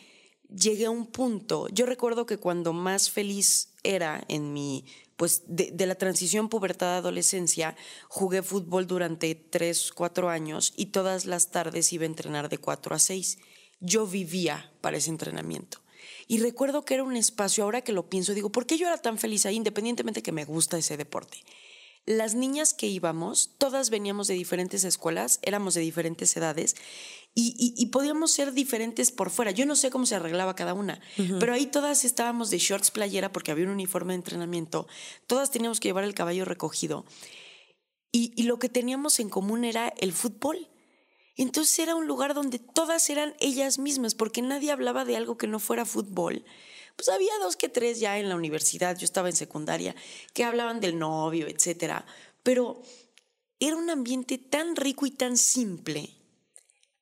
[0.47, 4.85] llegué a un punto, yo recuerdo que cuando más feliz era en mi,
[5.17, 7.75] pues de, la transición pubertad-adolescencia,
[8.07, 12.95] jugué fútbol durante tres, cuatro años y todas las tardes iba a entrenar de cuatro
[12.95, 13.37] a seis.
[13.81, 15.79] Yo vivía para ese entrenamiento.
[16.25, 18.97] Y recuerdo que era un espacio, ahora que lo pienso, digo, ¿por qué yo era
[18.97, 21.39] tan feliz ahí, independientemente que me gusta ese deporte?
[22.05, 26.75] Las niñas que íbamos, todas veníamos de diferentes escuelas, éramos de diferentes edades
[27.33, 29.51] y, podíamos ser diferentes por fuera.
[29.51, 31.01] Yo no sé cómo se arreglaba cada una,
[31.39, 34.87] pero ahí todas estábamos de shorts playera porque había un uniforme de entrenamiento,
[35.25, 37.05] todas teníamos que llevar el caballo recogido
[38.11, 40.69] y, y lo que teníamos en común era el fútbol.
[41.37, 45.47] Entonces era un lugar donde todas eran ellas mismas porque nadie hablaba de algo que
[45.47, 46.45] no fuera fútbol.
[46.95, 49.95] Pues había dos que tres ya en la universidad, yo estaba en secundaria,
[50.33, 52.05] que hablaban del novio, etcétera,
[52.43, 52.81] pero
[53.59, 56.09] era un ambiente tan rico y tan simple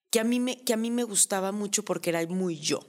[0.10, 2.82] que a mí me, que a mí me gustaba mucho porque era muy yo.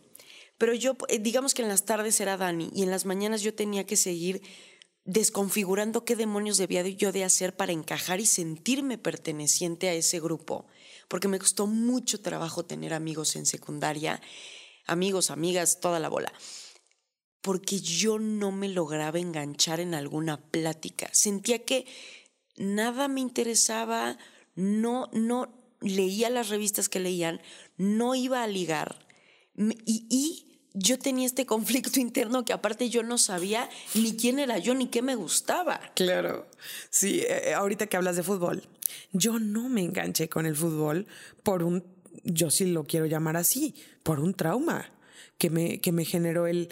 [0.58, 3.54] Pero yo, eh, digamos que en las tardes era Dani y en las mañanas yo
[3.54, 4.42] tenía que seguir
[5.04, 10.66] desconfigurando qué demonios debía yo de hacer para encajar y sentirme perteneciente a ese grupo,
[11.08, 14.20] porque me costó mucho trabajo tener amigos en secundaria,
[14.86, 16.32] amigos, amigas, toda la bola,
[17.44, 21.84] porque yo no me lograba enganchar en alguna plática, sentía que
[22.56, 24.16] nada me interesaba,
[24.54, 27.42] no, no, leía las revistas que leían,
[27.76, 29.06] no iba a ligar.
[29.84, 34.74] Y, yo tenía este conflicto interno que aparte yo no sabía ni quién era yo
[34.74, 35.78] ni qué me gustaba.
[35.94, 36.48] Claro,
[36.88, 38.66] sí, eh, eh, ahorita que hablas de fútbol,
[39.12, 41.06] yo no me enganché con el fútbol
[41.42, 41.84] por un,
[42.24, 44.90] yo sí lo quiero llamar así, por un trauma
[45.36, 46.70] que me, que me generó el,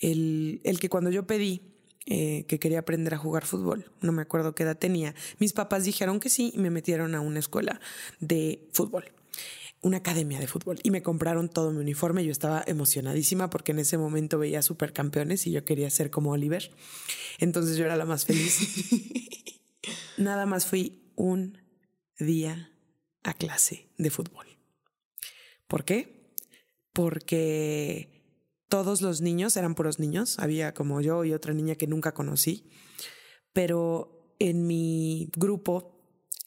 [0.00, 1.62] el, el que cuando yo pedí
[2.06, 3.92] eh, que quería aprender a jugar fútbol.
[4.00, 5.14] No me acuerdo qué edad tenía.
[5.38, 7.80] Mis papás dijeron que sí y me metieron a una escuela
[8.20, 9.12] de fútbol
[9.82, 12.24] una academia de fútbol y me compraron todo mi uniforme.
[12.24, 16.70] Yo estaba emocionadísima porque en ese momento veía supercampeones y yo quería ser como Oliver.
[17.38, 18.58] Entonces yo era la más feliz.
[20.18, 21.58] Nada más fui un
[22.18, 22.72] día
[23.22, 24.46] a clase de fútbol.
[25.66, 26.34] ¿Por qué?
[26.92, 28.19] Porque
[28.70, 32.70] todos los niños eran puros niños, había como yo y otra niña que nunca conocí,
[33.52, 36.00] pero en mi grupo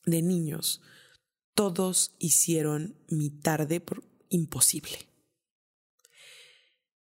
[0.06, 0.82] de niños
[1.54, 3.84] todos hicieron mi tarde
[4.30, 5.10] imposible.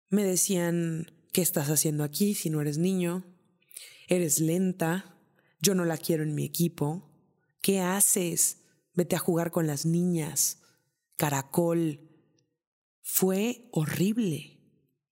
[0.10, 3.24] Me decían, ¿qué estás haciendo aquí si no eres niño?
[4.08, 5.16] Eres lenta,
[5.62, 7.10] yo no la quiero en mi equipo.
[7.62, 8.58] ¿Qué haces?
[8.96, 10.64] Vete a jugar con las niñas.
[11.16, 12.10] Caracol,
[13.04, 14.61] fue horrible.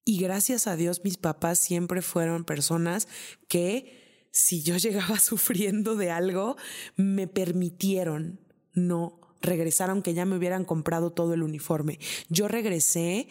[0.09, 3.07] Y gracias a Dios mis papás siempre fueron personas
[3.47, 6.57] que si yo llegaba sufriendo de algo,
[6.95, 8.39] me permitieron
[8.73, 11.99] no regresar aunque ya me hubieran comprado todo el uniforme.
[12.27, 13.27] Yo regresé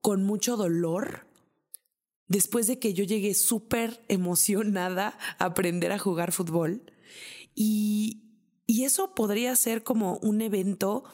[0.00, 1.28] con mucho dolor
[2.26, 6.82] después de que yo llegué súper emocionada a aprender a jugar fútbol.
[7.54, 8.24] Y,
[8.66, 11.04] y eso podría ser como un evento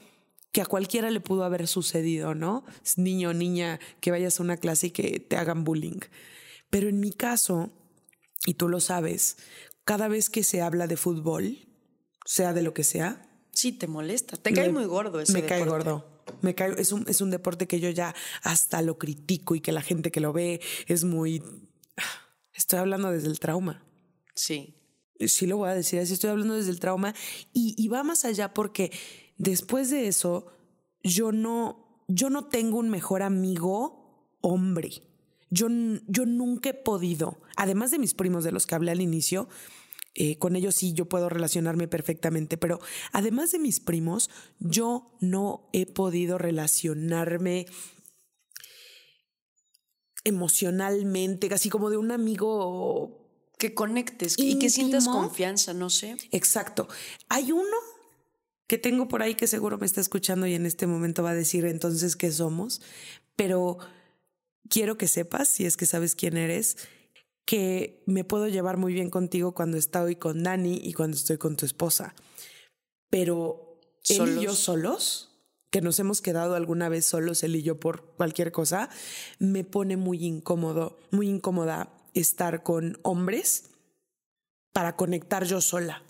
[0.55, 2.65] que a cualquiera le pudo haber sucedido, ¿no?
[2.97, 5.99] Niño o niña, que vayas a una clase y que te hagan bullying.
[6.71, 7.73] Pero en mi caso,
[8.47, 9.37] y tú lo sabes,
[9.85, 11.67] cada vez que se habla de fútbol,
[12.25, 13.29] sea de lo que sea.
[13.51, 14.37] Sí, te molesta.
[14.37, 16.23] Te cae muy gordo ese Me cae gordo.
[16.41, 19.73] Me cae, es, un, es un deporte que yo ya hasta lo critico y que
[19.73, 21.43] la gente que lo ve es muy...
[22.53, 23.85] Estoy hablando desde el trauma.
[24.37, 24.77] Sí.
[25.19, 27.13] Sí lo voy a decir así, estoy hablando desde el trauma
[27.53, 28.93] y, y va más allá porque
[29.37, 30.47] después de eso,
[31.03, 34.91] yo no, yo no tengo un mejor amigo hombre.
[35.51, 35.68] Yo,
[36.09, 39.49] yo nunca he podido, además de mis primos de los que hablé al inicio,
[40.16, 42.80] eh, con ellos sí yo puedo relacionarme perfectamente, pero
[43.12, 44.30] además de mis primos,
[44.61, 47.66] yo no he podido relacionarme
[50.22, 53.24] emocionalmente, casi como de un amigo
[53.59, 56.16] que conectes y que sientas confianza, no sé.
[56.30, 56.89] Exacto.
[57.28, 57.76] Hay uno
[58.67, 61.35] que tengo por ahí que seguro me está escuchando y en este momento va a
[61.35, 62.81] decir entonces qué somos,
[63.37, 63.79] pero
[64.69, 66.77] quiero que sepas, si es que sabes quién eres,
[67.45, 71.57] que me puedo llevar muy bien contigo cuando estoy con Dani y cuando estoy con
[71.57, 72.15] tu esposa.
[73.11, 75.31] Pero él y yo solos,
[75.71, 78.89] que nos hemos quedado alguna vez solos, él y yo por cualquier cosa,
[79.39, 83.71] me pone muy incómodo, muy incómoda estar con hombres
[84.73, 86.03] para conectar yo sola.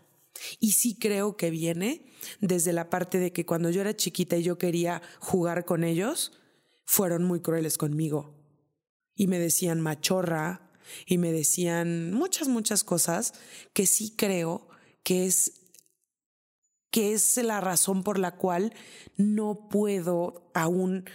[0.59, 2.07] Y sí creo que viene
[2.41, 6.33] desde la parte de que cuando yo era chiquita y yo quería jugar con ellos,
[6.85, 8.35] fueron muy crueles conmigo.
[9.15, 10.71] Y me decían machorra
[11.07, 13.35] y me decían muchas, muchas cosas
[13.73, 14.69] que sí creo
[15.03, 15.61] que es
[16.91, 18.73] que es la razón por la cual
[19.17, 21.11] no puedo aún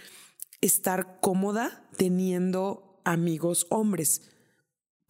[0.60, 4.29] estar cómoda teniendo amigos hombres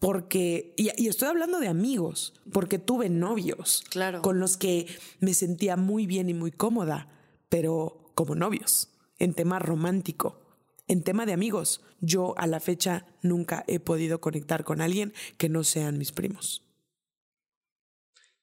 [0.01, 4.23] porque, y, estoy hablando de amigos, porque tuve novios claro.
[4.23, 4.87] con los que
[5.19, 7.07] me sentía muy bien y muy cómoda,
[7.49, 8.89] pero como novios,
[9.19, 10.41] en tema romántico.
[10.87, 15.49] En tema de amigos, yo a la fecha nunca he podido conectar con alguien que
[15.49, 16.63] no sean mis primos.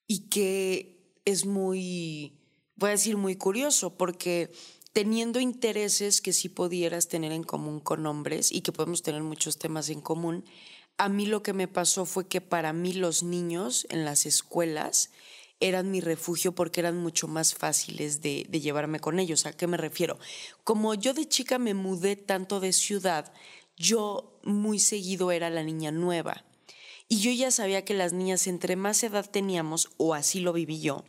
[0.06, 2.38] Y que es muy,
[2.76, 4.52] voy a decir, muy curioso, porque
[4.92, 9.58] teniendo intereses que sí pudieras tener en común con hombres y que podemos tener muchos
[9.58, 10.44] temas en común,
[10.98, 15.10] a mí lo que me pasó fue que para mí los niños en las escuelas
[15.60, 19.46] eran mi refugio porque eran mucho más fáciles de, llevarme con ellos.
[19.46, 20.18] ¿A qué me refiero?
[20.64, 23.32] Como yo de chica me mudé tanto de ciudad,
[23.76, 26.44] yo muy seguido era la niña nueva.
[27.08, 30.80] Y yo ya sabía que las niñas entre más edad teníamos, o así lo viví
[30.80, 31.04] yo,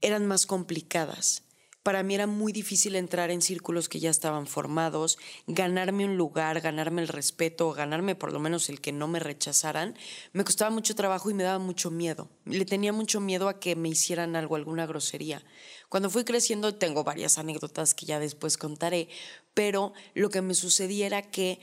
[0.00, 1.42] eran más complicadas.
[1.82, 5.18] Para mí era muy difícil entrar en círculos que ya estaban formados,
[5.48, 9.96] ganarme un lugar, ganarme el respeto, ganarme por lo menos el que no me rechazaran.
[10.32, 12.28] Me costaba mucho trabajo y me daba mucho miedo.
[12.44, 15.42] Le tenía mucho miedo a que me hicieran algo, alguna grosería.
[15.88, 19.08] Cuando fui creciendo tengo varias anécdotas que ya después contaré,
[19.52, 21.58] pero lo que me sucedía era que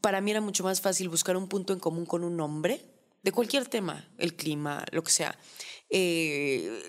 [0.00, 2.84] para mí era mucho más fácil buscar un punto en común con un hombre
[3.22, 5.38] de cualquier tema, el clima, lo que sea.
[5.90, 6.82] Eh,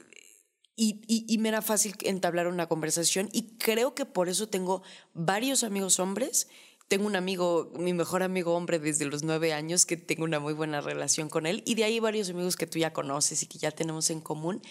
[0.81, 4.81] y, me era fácil entablar una conversación y creo que por eso tengo
[5.13, 6.47] varios amigos hombres.
[6.87, 10.53] Tengo un amigo, mi mejor amigo hombre desde los nueve años, que tengo una muy
[10.53, 11.63] buena relación con él.
[11.65, 14.61] Y de ahí varios amigos que tú ya conoces y que ya tenemos en común.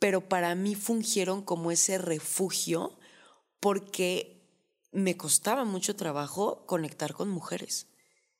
[0.00, 2.98] Pero para mí fungieron como ese refugio
[3.60, 4.42] porque
[4.90, 7.86] me costaba mucho trabajo conectar con mujeres.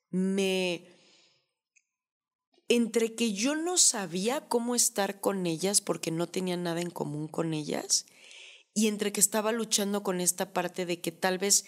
[0.09, 0.98] Me
[2.69, 7.27] entre que yo no sabía cómo estar con ellas porque no tenía nada en común
[7.27, 8.05] con ellas
[8.73, 11.65] y entre que estaba luchando con esta parte de que tal vez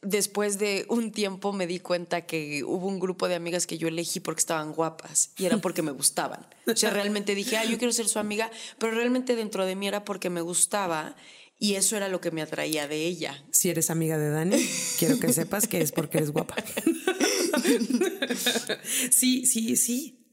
[0.00, 3.88] después de un tiempo me di cuenta que hubo un grupo de amigas que yo
[3.88, 6.46] elegí porque estaban guapas y era porque me gustaban.
[6.66, 9.88] O sea, realmente dije, ah, yo quiero ser su amiga, pero realmente dentro de mí
[9.88, 11.16] era porque me gustaba
[11.58, 13.44] y eso era lo que me atraía de ella.
[13.50, 14.66] Si eres amiga de Dani,
[14.98, 16.56] quiero que sepas que es porque eres guapa.
[19.10, 20.30] sí, sí, sí.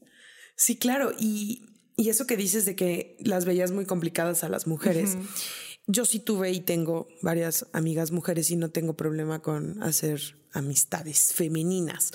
[0.56, 1.12] Sí, claro.
[1.18, 1.62] Y,
[1.96, 5.16] eso que dices de que las veías muy complicadas a las mujeres.
[5.86, 10.20] Yo sí tuve y tengo varias amigas mujeres y no tengo problema con hacer
[10.52, 12.10] amistades femeninas.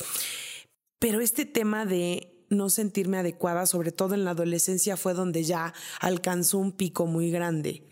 [0.99, 5.73] Pero este tema de no sentirme adecuada, sobre todo en la adolescencia, fue donde ya
[6.01, 7.83] alcanzó un pico muy grande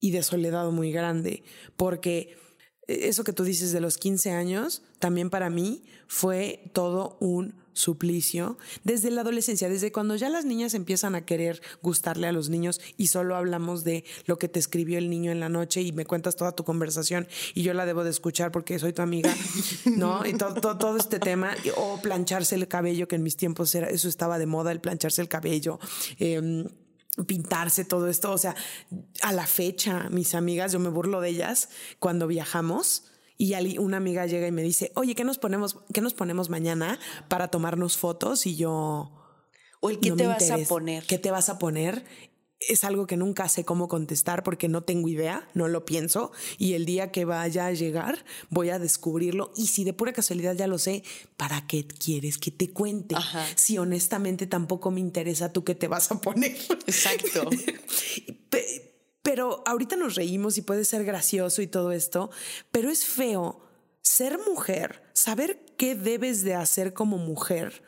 [0.00, 1.42] y de soledad muy grande,
[1.76, 2.36] porque
[2.86, 5.84] e-, eso que tú dices de los 15 años, también para mí
[6.14, 11.60] fue todo un suplicio desde la adolescencia, desde cuando ya las niñas empiezan a querer
[11.82, 15.40] gustarle a los niños y solo hablamos de lo que te escribió el niño en
[15.40, 18.78] la noche y me cuentas toda tu conversación y yo la debo de escuchar porque
[18.78, 19.34] soy tu amiga,
[19.86, 20.24] ¿no?
[20.24, 24.08] Y todo, todo, este tema, o plancharse el cabello, que en mis tiempos era, eso
[24.08, 25.80] estaba de moda, el plancharse el cabello.
[26.20, 26.68] Em,
[27.26, 28.54] pintarse todo esto, o sea,
[29.22, 33.04] a la fecha, mis amigas, yo me burlo de ellas cuando viajamos
[33.36, 36.98] y una amiga llega y me dice, oye, ¿qué nos ponemos, qué nos ponemos mañana
[37.28, 38.46] para tomarnos fotos?
[38.46, 39.12] Y yo...
[39.80, 41.04] O el qué te vas a poner.
[41.04, 42.04] ¿Qué te vas a poner?
[42.68, 46.74] es algo que nunca sé cómo contestar porque no tengo idea, no lo pienso y
[46.74, 50.66] el día que vaya a llegar voy a descubrirlo y si de pura casualidad ya
[50.66, 51.02] lo sé,
[51.36, 53.16] ¿para qué quieres que te cuente?
[53.56, 56.56] Si honestamente tampoco me interesa tú qué te vas a poner.
[56.86, 57.48] Exacto.
[59.24, 62.30] pero ahorita nos reímos y puede ser gracioso y todo esto,
[62.70, 63.62] pero es feo
[64.02, 67.82] ser mujer, saber qué debes de hacer como mujer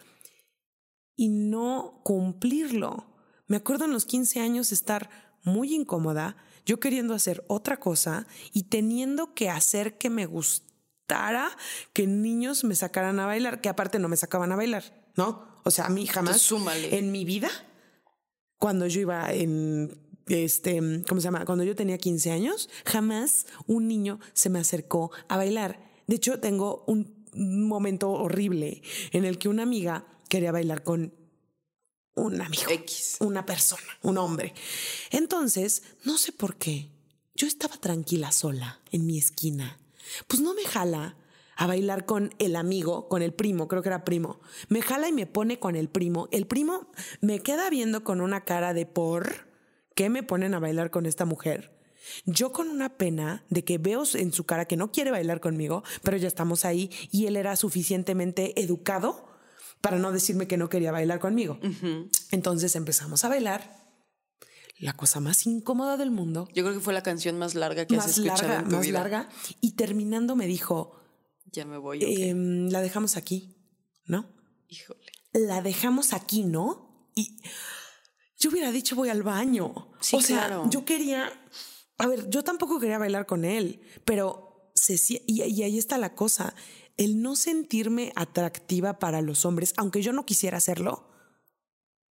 [1.14, 3.14] y no cumplirlo.
[3.48, 5.10] Me acuerdo en los 15 años estar
[5.42, 11.54] muy incómoda, yo queriendo hacer otra cosa y teniendo que hacer que me gustara
[11.92, 15.54] que niños me sacaran a bailar, que aparte no me sacaban a bailar, ¿no?
[15.64, 16.50] O sea, a mí jamás
[16.90, 17.50] en mi vida,
[18.58, 21.44] cuando yo iba en este, ¿cómo se llama?
[21.44, 25.80] Cuando yo tenía 15 años, jamás un niño se me acercó a bailar.
[26.06, 31.14] De hecho, tengo un momento horrible en el que una amiga quería bailar con
[32.14, 33.16] un amigo, X.
[33.20, 34.54] una persona, un hombre.
[35.10, 36.90] Entonces, no sé por qué,
[37.34, 39.78] yo estaba tranquila sola en mi esquina.
[40.26, 41.16] Pues no me jala
[41.56, 44.40] a bailar con el amigo, con el primo, creo que era primo.
[44.68, 46.28] Me jala y me pone con el primo.
[46.30, 49.45] El primo me queda viendo con una cara de por
[49.96, 51.72] qué me ponen a bailar con esta mujer.
[52.24, 55.82] Yo con una pena de que veo en su cara que no quiere bailar conmigo,
[56.04, 59.26] pero ya estamos ahí y él era suficientemente educado
[59.80, 61.58] para no decirme que no quería bailar conmigo.
[62.30, 63.84] Entonces empezamos a bailar.
[64.78, 66.46] La cosa más incómoda del mundo.
[66.52, 69.30] Yo creo que fue la canción más larga que has escuchado en tu más larga.
[69.62, 71.00] Y terminando me dijo,
[71.50, 72.04] ya me voy.
[72.04, 73.56] Em, la dejamos aquí,
[74.04, 74.28] ¿no?
[74.68, 75.12] Híjole.
[75.32, 77.10] La dejamos aquí, ¿no?
[77.14, 77.38] Y
[78.38, 79.92] yo hubiera dicho voy al baño.
[80.00, 81.30] Sí, o sea, yo quería,
[81.98, 86.54] a ver, yo tampoco quería bailar con él, pero se, y ahí está la cosa
[86.96, 91.10] el no sentirme atractiva para los hombres, aunque yo no quisiera hacerlo,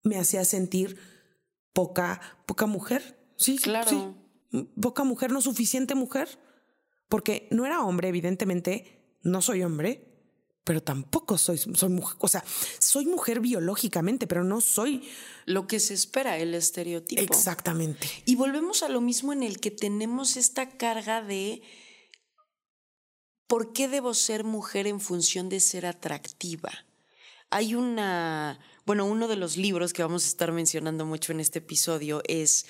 [0.03, 0.99] me hacía sentir
[1.73, 3.35] poca, poca mujer.
[3.37, 4.17] Sí, claro.
[4.81, 6.39] Poca mujer, no suficiente mujer.
[7.09, 10.12] Porque no era hombre, evidentemente, no soy hombre,
[10.65, 12.17] pero tampoco soy, soy mujer.
[12.21, 12.45] O sea,
[12.79, 15.09] soy mujer biológicamente, pero no soy.
[15.45, 17.21] Lo que se espera, el estereotipo.
[17.21, 18.09] Exactamente.
[18.25, 21.63] Y volvemos a lo mismo en el que tenemos esta carga de
[23.53, 26.73] ¿por qué debo ser mujer en función de ser atractiva?
[27.51, 31.59] Hay una, bueno, uno de los libros que vamos a estar mencionando mucho en este
[31.59, 32.65] episodio es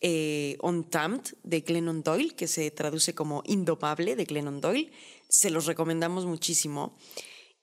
[0.00, 4.92] eh, Untamed de Glennon Doyle, que se traduce como Indomable de Glennon Doyle.
[5.28, 6.96] Se los recomendamos muchísimo.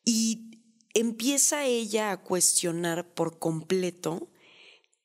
[0.05, 0.51] Y
[0.93, 4.29] empieza ella a cuestionar por completo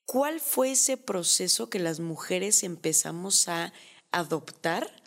[0.06, 3.72] cuál fue ese proceso que las mujeres empezamos a
[4.12, 5.02] adoptar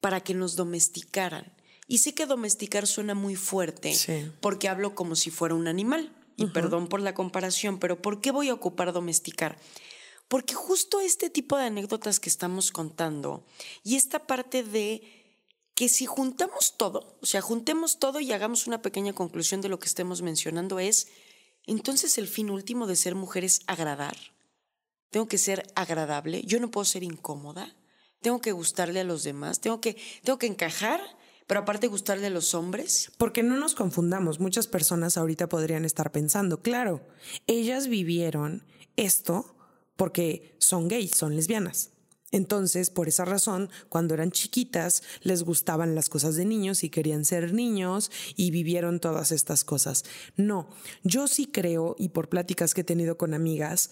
[0.00, 1.52] para que nos domesticaran.
[1.86, 3.94] Y sé que domesticar suena muy fuerte,
[4.40, 6.16] porque hablo como si fuera un animal.
[6.36, 9.58] Y perdón por la comparación, pero ¿por qué voy a ocupar domesticar?
[10.26, 13.44] Porque justo este tipo de anécdotas que estamos contando
[13.84, 15.19] y esta parte de
[15.80, 19.78] que si juntamos todo, o sea, juntemos todo y hagamos una pequeña conclusión de lo
[19.78, 21.08] que estemos mencionando es,
[21.66, 24.14] entonces el fin último de ser mujer es agradar.
[25.08, 27.74] Tengo que ser agradable, yo no puedo ser incómoda,
[28.20, 31.00] tengo que gustarle a los demás, tengo que, tengo que encajar
[31.46, 33.10] pero aparte gustarle a los hombres.
[33.16, 37.08] Porque no nos confundamos, muchas personas ahorita podrían estar pensando, claro,
[37.46, 38.66] ellas vivieron
[38.96, 39.56] esto
[39.96, 41.90] porque son gays, son lesbianas.
[42.32, 47.24] Entonces, por esa razón, cuando eran chiquitas, les gustaban las cosas de niños y querían
[47.24, 50.04] ser niños y vivieron todas estas cosas.
[50.36, 50.68] No,
[51.02, 53.90] yo sí creo, y por pláticas que he tenido con amigas,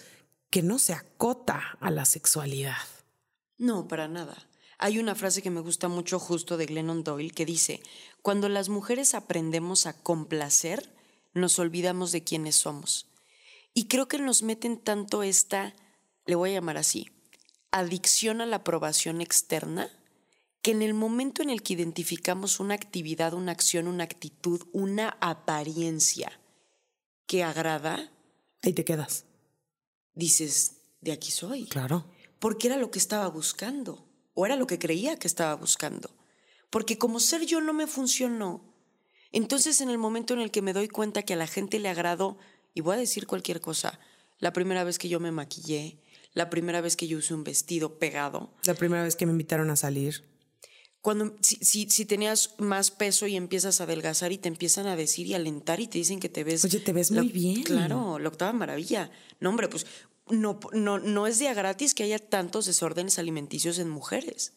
[0.50, 2.76] que no se acota a la sexualidad.
[3.58, 4.48] No, para nada.
[4.78, 7.82] Hay una frase que me gusta mucho justo de Glennon Doyle que dice,
[8.22, 10.94] cuando las mujeres aprendemos a complacer,
[11.34, 13.08] nos olvidamos de quiénes somos.
[13.74, 15.74] Y creo que nos meten tanto esta,
[16.26, 17.10] le voy a llamar así,
[17.70, 19.90] adicción a la aprobación externa,
[20.62, 25.16] que en el momento en el que identificamos una actividad, una acción, una actitud, una
[25.20, 26.40] apariencia
[27.26, 28.10] que agrada,
[28.62, 29.24] ahí te quedas.
[30.14, 31.66] Dices, de aquí soy.
[31.66, 32.06] Claro.
[32.38, 34.04] Porque era lo que estaba buscando
[34.34, 36.10] o era lo que creía que estaba buscando.
[36.70, 38.62] Porque como ser yo no me funcionó,
[39.32, 41.88] entonces en el momento en el que me doy cuenta que a la gente le
[41.88, 42.38] agrado,
[42.74, 43.98] y voy a decir cualquier cosa,
[44.38, 45.98] la primera vez que yo me maquillé,
[46.32, 48.54] la primera vez que yo usé un vestido pegado.
[48.64, 50.24] La primera vez que me invitaron a salir.
[51.00, 55.26] Cuando, si, si, tenías más peso y empiezas a adelgazar y te empiezan a decir
[55.26, 56.64] y alentar y te dicen que te ves...
[56.64, 57.62] Oye, te ves muy bien.
[57.62, 59.10] Claro, la octava maravilla.
[59.40, 59.86] No, hombre, pues
[60.28, 64.54] no, no, no es día gratis que haya tantos desórdenes alimenticios en mujeres.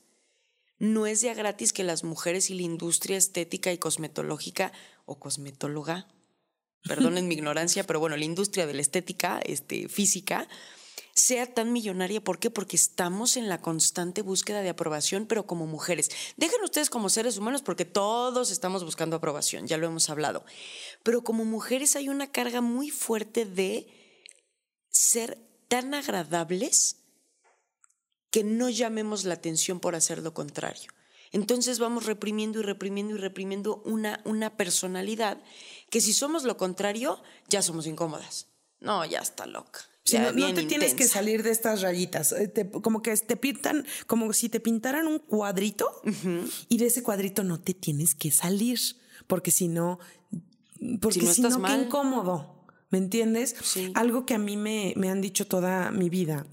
[0.80, 4.72] No es día gratis que las mujeres y la industria estética y cosmetológica
[5.06, 6.08] o cosmetóloga,
[6.84, 10.48] perdonen mi ignorancia, pero bueno, la industria de la estética este, física
[11.14, 12.24] sea tan millonaria.
[12.24, 12.50] ¿Por qué?
[12.50, 16.10] Porque estamos en la constante búsqueda de aprobación, pero como mujeres.
[16.38, 20.46] Dejen ustedes como seres humanos porque todos estamos buscando aprobación, ya lo hemos hablado.
[21.04, 23.88] Pero como mujeres hay una carga muy fuerte de
[24.90, 25.38] ser
[25.68, 26.98] tan agradables
[28.30, 30.92] que no llamemos la atención por hacer lo contrario.
[31.34, 35.42] Entonces vamos reprimiendo y reprimiendo y reprimiendo una, una personalidad
[35.90, 38.48] que si somos lo contrario, ya somos incómodas.
[38.80, 39.91] No, ya está loca.
[40.36, 42.34] No, te tienes que salir de estas rayitas.
[42.34, 46.02] Eh, como que te pintan, como si te pintaran un cuadrito
[46.70, 48.80] y de ese cuadrito no te tienes que salir.
[49.28, 50.00] Porque si no,
[51.00, 52.66] porque si no, qué incómodo.
[52.90, 53.56] ¿Me entiendes?
[53.94, 56.46] Algo que a mí me, me han dicho toda mi vida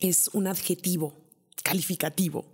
[0.00, 1.28] es un adjetivo
[1.62, 2.46] calificativo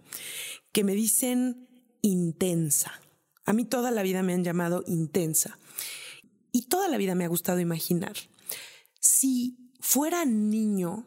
[0.72, 1.68] que me dicen
[2.02, 3.00] intensa.
[3.44, 5.58] A mí toda la vida me han llamado intensa.
[6.50, 8.14] Y toda la vida me ha gustado imaginar.
[9.00, 11.06] Si fuera niño,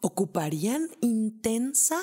[0.00, 2.00] ¿ocuparían intensa?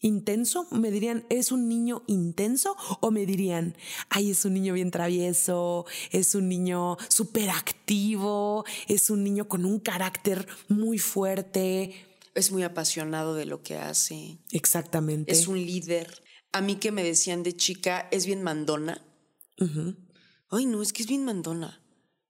[0.00, 2.76] intenso, me dirían, ¿es un niño intenso?
[3.00, 3.74] O me dirían,
[4.10, 9.64] ay, es un niño bien travieso, es un niño súper activo, es un niño con
[9.64, 11.94] un carácter muy fuerte.
[12.34, 14.36] Es muy apasionado de lo que hace.
[14.50, 15.32] Exactamente.
[15.32, 16.22] Es un líder.
[16.52, 19.02] A mí que me decían de chica, es bien mandona.
[20.50, 21.80] Ay, no, es que es bien mandona.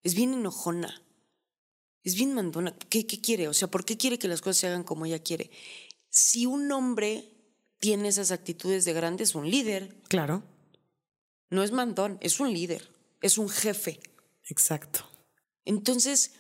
[0.05, 1.04] Es bien enojona.
[2.05, 2.77] Es bien mandona.
[2.91, 3.49] ¿Qué, ¿Qué quiere?
[3.49, 5.51] O sea, ¿por qué quiere que las cosas se hagan como ella quiere?
[6.11, 7.35] Si un hombre
[7.85, 10.01] tiene esas actitudes de grande es un líder.
[10.09, 10.43] Claro.
[11.51, 12.91] No es mandón, es un líder,
[13.21, 14.01] es un jefe.
[14.49, 15.01] Exacto.
[15.65, 16.33] Entonces,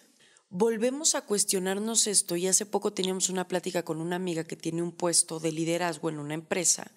[0.48, 4.82] volvemos a cuestionarnos esto y hace poco teníamos una plática con una amiga que tiene
[4.82, 6.90] un puesto de liderazgo en una empresa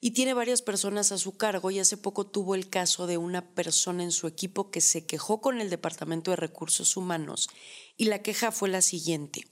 [0.00, 3.54] y tiene varias personas a su cargo y hace poco tuvo el caso de una
[3.54, 7.48] persona en su equipo que se quejó con el Departamento de Recursos Humanos
[7.96, 9.48] y la queja fue la siguiente.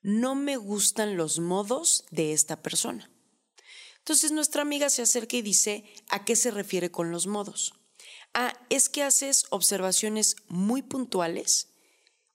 [0.00, 3.10] No me gustan los modos de esta persona.
[3.98, 7.74] Entonces nuestra amiga se acerca y dice, ¿a qué se refiere con los modos?
[8.32, 11.68] Ah, es que haces observaciones muy puntuales.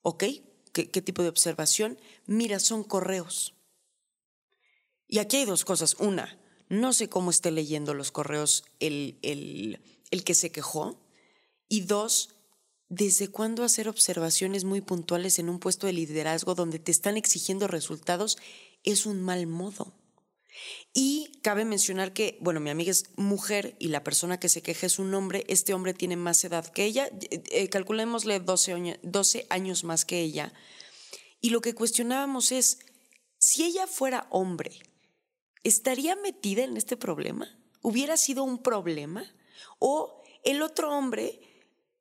[0.01, 0.25] ¿Ok?
[0.73, 1.99] ¿Qué, tipo de observación?
[2.25, 3.55] Mira, son correos.
[5.07, 5.95] Y aquí hay dos cosas.
[5.99, 6.39] Una,
[6.73, 10.99] no sé cómo esté leyendo los correos el, el, el que se quejó.
[11.69, 12.29] Y dos,
[12.89, 17.67] ¿desde cuándo hacer observaciones muy puntuales en un puesto de liderazgo donde te están exigiendo
[17.67, 18.37] resultados
[18.83, 19.93] es un mal modo?
[20.93, 24.87] Y cabe mencionar que, bueno, mi amiga es mujer y la persona que se queja
[24.87, 25.45] es un hombre.
[25.47, 30.21] Este hombre tiene más edad que ella, eh, eh, calculémosle 12, 12 años más que
[30.21, 30.53] ella.
[31.39, 32.79] Y lo que cuestionábamos es,
[33.37, 34.79] si ella fuera hombre,
[35.63, 37.47] ¿estaría metida en este problema?
[37.81, 39.23] ¿Hubiera sido un problema?
[39.79, 41.39] ¿O el otro hombre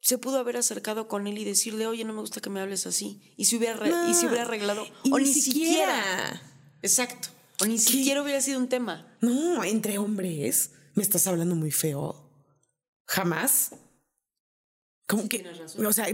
[0.01, 2.87] se pudo haber acercado con él y decirle, oye, no me gusta que me hables
[2.87, 3.35] así?
[3.37, 4.85] Y se hubiera, y se hubiera arreglado.
[5.11, 6.43] o ni, siquiera.
[6.83, 7.29] Exacto.
[7.61, 9.17] O ni siquiera hubiera sido un tema.
[9.21, 10.73] No, entre hombres.
[10.95, 12.29] Me estás hablando muy feo.
[13.07, 13.73] Jamás.
[15.07, 15.45] ¿Cómo que,
[15.85, 16.07] o sea,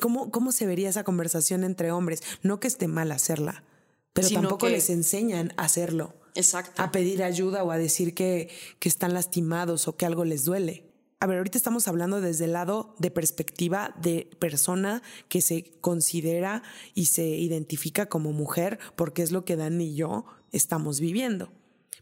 [0.00, 2.22] ¿cómo, ¿cómo se vería esa conversación entre hombres?
[2.42, 3.64] No que esté mal hacerla,
[4.12, 6.14] pero tampoco les enseñan a hacerlo.
[6.34, 6.82] Exacto.
[6.82, 10.92] A pedir ayuda o a decir que, que están lastimados o que algo les duele.
[11.22, 16.64] A ver, ahorita estamos hablando desde el lado de perspectiva de persona que se considera
[16.94, 21.52] y se identifica como mujer, porque es lo que Dan y yo estamos viviendo.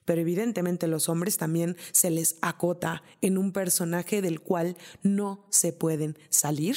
[0.06, 5.74] Pero evidentemente los hombres también se les acota en un personaje del cual no se
[5.74, 6.76] pueden salir,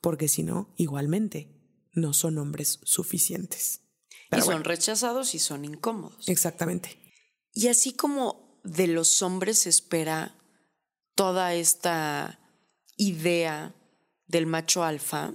[0.00, 1.48] porque si no, igualmente,
[1.92, 3.80] no son hombres suficientes.
[4.36, 6.28] Y son rechazados y son incómodos.
[6.28, 6.98] Exactamente.
[7.52, 10.38] Y así como de los hombres se espera
[11.14, 12.40] toda esta
[12.96, 13.74] idea
[14.26, 15.34] del macho alfa,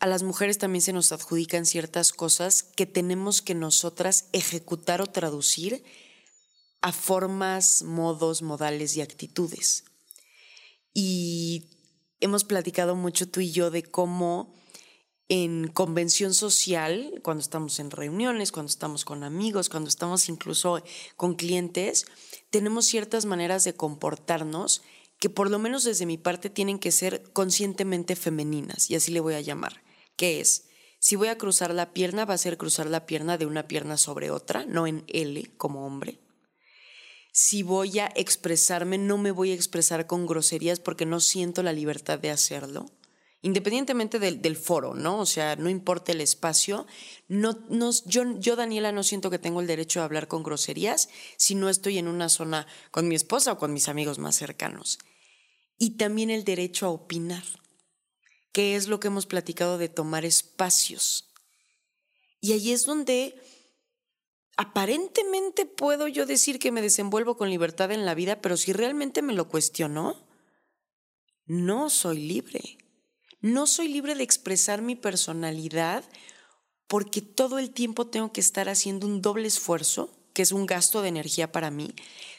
[0.00, 5.06] a las mujeres también se nos adjudican ciertas cosas que tenemos que nosotras ejecutar o
[5.06, 5.82] traducir
[6.80, 9.84] a formas, modos, modales y actitudes.
[10.94, 11.70] Y
[12.20, 14.54] hemos platicado mucho tú y yo de cómo
[15.28, 20.82] en convención social, cuando estamos en reuniones, cuando estamos con amigos, cuando estamos incluso
[21.16, 22.06] con clientes,
[22.50, 24.82] tenemos ciertas maneras de comportarnos
[25.20, 29.20] que por lo menos desde mi parte tienen que ser conscientemente femeninas, y así le
[29.20, 29.82] voy a llamar,
[30.16, 30.68] que es,
[30.98, 33.96] si voy a cruzar la pierna, va a ser cruzar la pierna de una pierna
[33.96, 36.20] sobre otra, no en L como hombre.
[37.32, 41.72] Si voy a expresarme, no me voy a expresar con groserías porque no siento la
[41.72, 42.86] libertad de hacerlo
[43.40, 45.20] independientemente del, foro, ¿no?
[45.20, 46.86] O sea, no importa el espacio,
[47.28, 51.08] no, no, yo, yo, Daniela, no siento que tengo el derecho a hablar con groserías
[51.36, 54.98] si no estoy en una zona con mi esposa o con mis amigos más cercanos.
[55.78, 57.44] Y también el derecho a opinar,
[58.52, 61.32] que es lo que hemos platicado de tomar espacios.
[62.40, 63.40] Y ahí es donde
[64.56, 69.22] aparentemente puedo yo decir que me desenvuelvo con libertad en la vida, pero si realmente
[69.22, 70.26] me lo cuestiono,
[71.46, 72.77] no soy libre
[73.40, 76.04] no soy libre de expresar mi personalidad
[76.88, 81.02] porque todo el tiempo tengo que estar haciendo un doble esfuerzo, que es un gasto
[81.02, 81.94] de energía para mí,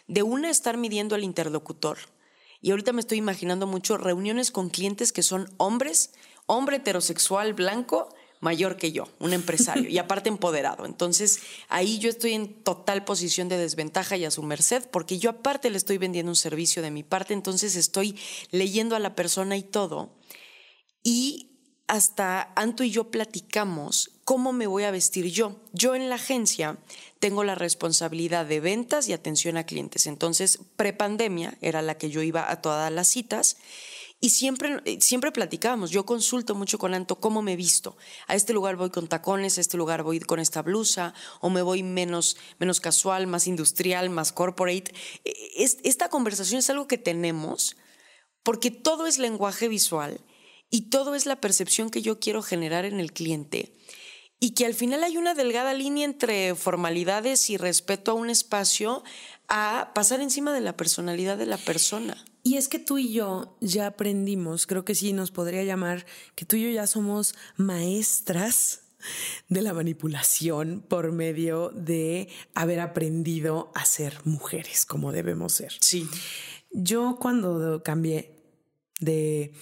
[0.08, 2.00] de una estar midiendo al interlocutor.
[2.62, 6.12] Y ahorita me estoy imaginando mucho reuniones con clientes que son hombres,
[6.47, 8.10] hombre heterosexual blanco,
[8.41, 10.86] mayor que yo, un empresario y aparte empoderado.
[10.86, 11.39] Entonces
[11.70, 15.70] ahí yo estoy en total posición de desventaja y a su merced porque yo aparte
[15.70, 18.18] le estoy vendiendo un servicio de mi parte, entonces estoy
[18.52, 20.10] leyendo a la persona y todo
[21.04, 21.50] y
[21.88, 25.60] hasta Anto y yo platicamos cómo me voy a vestir yo.
[25.74, 26.78] Yo en la agencia
[27.18, 30.06] tengo la responsabilidad de ventas y atención a clientes.
[30.06, 33.58] Entonces, prepandemia era la que yo iba a todas las citas
[34.22, 35.89] y siempre, siempre platicábamos.
[35.89, 37.97] Yo consulto mucho con Anto cómo me visto.
[38.28, 41.64] A este lugar voy con tacones, a este lugar voy con esta blusa, o me
[41.64, 44.93] voy menos, menos casual, más industrial, más corporate.
[45.26, 47.78] E, esta conversación es algo que tenemos
[48.43, 50.22] porque todo es lenguaje visual
[50.70, 53.76] y todo es la percepción que yo quiero generar en el cliente.
[54.39, 59.03] Y que al final hay una delgada línea entre formalidades y respeto a un espacio
[59.49, 62.24] a pasar encima de la personalidad de la persona.
[62.43, 66.05] Y es que tú y yo ya aprendimos, creo que sí nos podría llamar,
[66.36, 68.84] que tú y yo ya somos maestras
[69.47, 75.74] de la manipulación por medio de haber aprendido a ser mujeres como debemos ser.
[75.82, 76.07] Sí.
[76.72, 78.39] Yo cuando cambié
[78.99, 79.53] de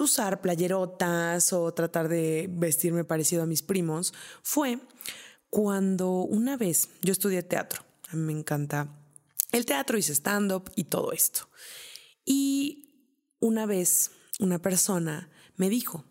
[0.00, 4.78] usar playerotas o tratar de vestirme parecido a mis primos fue
[5.50, 7.84] cuando una vez yo estudié teatro.
[8.08, 8.88] A mí me encanta
[9.52, 11.48] el teatro, hice stand-up y todo esto.
[12.24, 12.88] Y
[13.40, 16.04] una vez una persona me dijo,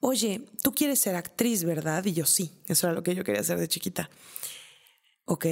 [0.00, 2.04] oye, tú quieres ser actriz, ¿verdad?
[2.04, 4.10] Y yo sí, eso era lo que yo quería hacer de chiquita.
[5.24, 5.46] Ok,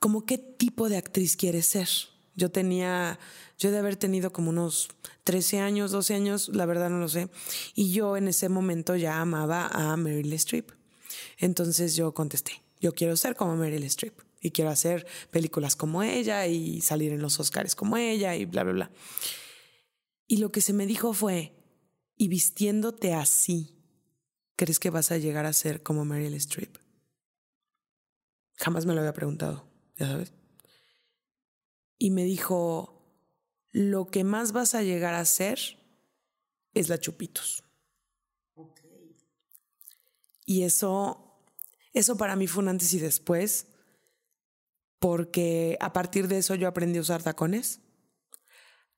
[0.00, 1.88] ¿cómo qué tipo de actriz quieres ser?
[2.34, 3.18] Yo tenía,
[3.62, 4.88] yo de haber tenido como unos
[5.24, 7.28] 13 años, 12 años, la verdad no lo sé.
[7.74, 10.70] Y yo en ese momento ya amaba a Meryl Streep.
[11.38, 16.46] Entonces yo contesté, yo quiero ser como Meryl Streep y quiero hacer películas como ella
[16.46, 18.90] y salir en los Oscars como ella y bla, bla, bla.
[20.26, 21.54] Y lo que se me dijo fue,
[22.16, 23.76] y vistiéndote así,
[24.56, 26.76] ¿crees que vas a llegar a ser como Meryl Streep?
[28.56, 30.32] Jamás me lo había preguntado, ya sabes
[32.02, 33.01] y me dijo,
[33.72, 35.58] lo que más vas a llegar a ser
[36.74, 37.64] es la chupitos.
[40.44, 41.40] Y eso,
[41.92, 43.66] eso para mí fue un antes y después,
[44.98, 47.80] porque a partir de eso yo aprendí a usar tacones.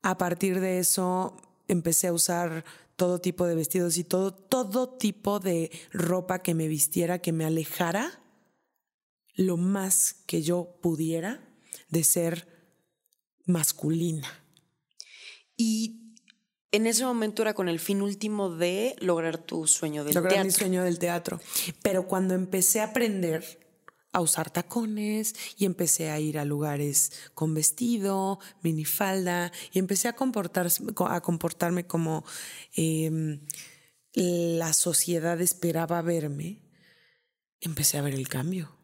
[0.02, 1.36] A partir de eso
[1.68, 2.64] empecé a usar
[2.96, 7.44] todo tipo de vestidos y todo, todo tipo de ropa que me vistiera, que me
[7.44, 8.20] alejara
[9.34, 11.40] lo más que yo pudiera
[11.88, 12.46] de ser
[13.46, 14.43] masculina.
[15.56, 16.04] Y
[16.72, 20.46] en ese momento era con el fin último de lograr tu sueño del lograr teatro.
[20.46, 21.40] mi sueño del teatro.
[21.82, 23.60] Pero cuando empecé a aprender
[24.12, 30.16] a usar tacones y empecé a ir a lugares con vestido, minifalda y empecé a,
[30.16, 32.24] a comportarme como
[32.74, 33.40] em,
[34.14, 36.62] la sociedad esperaba verme,
[37.60, 38.76] empecé a ver el cambio.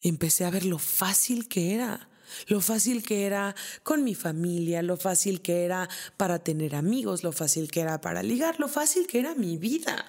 [0.00, 2.08] Empecé a ver lo fácil que era
[2.46, 7.32] lo fácil que era con mi familia, lo fácil que era para tener amigos, lo
[7.32, 10.04] fácil que era para ligar, lo fácil que era mi vida.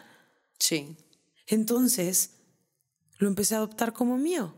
[0.59, 0.97] Sí.
[1.47, 2.31] Entonces,
[3.17, 4.53] lo empecé a adoptar como mío.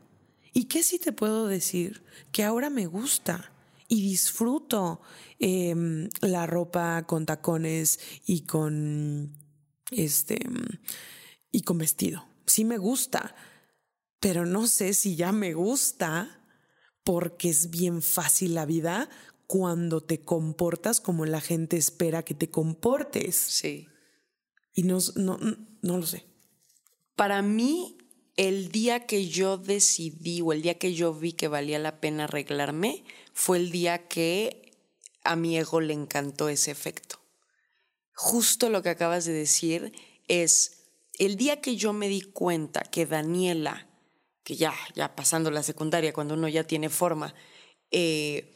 [0.53, 2.03] ¿Y qué sí te puedo decir?
[2.32, 3.51] Que ahora me gusta
[3.88, 5.01] y disfruto
[5.39, 9.36] em, la ropa con tacones y con
[9.91, 10.39] este
[11.51, 12.26] y con vestido.
[12.45, 13.36] Sí me gusta,
[14.20, 16.38] pero no sé si ya me gusta
[17.10, 19.10] porque es bien fácil la vida
[19.47, 23.36] cuando te comportas como la gente espera que te comportes.
[23.36, 23.88] Sí.
[24.76, 25.39] Y no, no,
[25.82, 26.28] no lo sé.
[27.16, 27.97] Para mí,
[28.38, 32.26] el día que yo decidí o el día que yo vi que valía la pena
[32.26, 33.03] arreglarme
[33.34, 34.78] fue el día que
[35.24, 37.20] a mi ego le encantó ese efecto.
[38.14, 39.93] Justo lo que acabas de decir
[40.28, 40.84] es
[41.18, 43.88] el día que yo me di cuenta que Daniela,
[44.50, 47.36] que ya, ya pasando la secundaria, cuando uno ya tiene forma,
[47.91, 48.52] eh,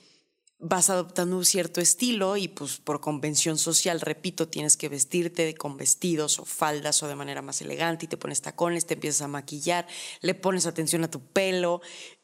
[0.57, 5.77] vas adoptando un cierto estilo y pues por convención social, repito, tienes que vestirte con
[5.77, 9.27] vestidos o faldas o de manera más elegante y te pones tacones, te empiezas a
[9.27, 9.85] maquillar,
[10.21, 11.79] le pones atención a tu pelo.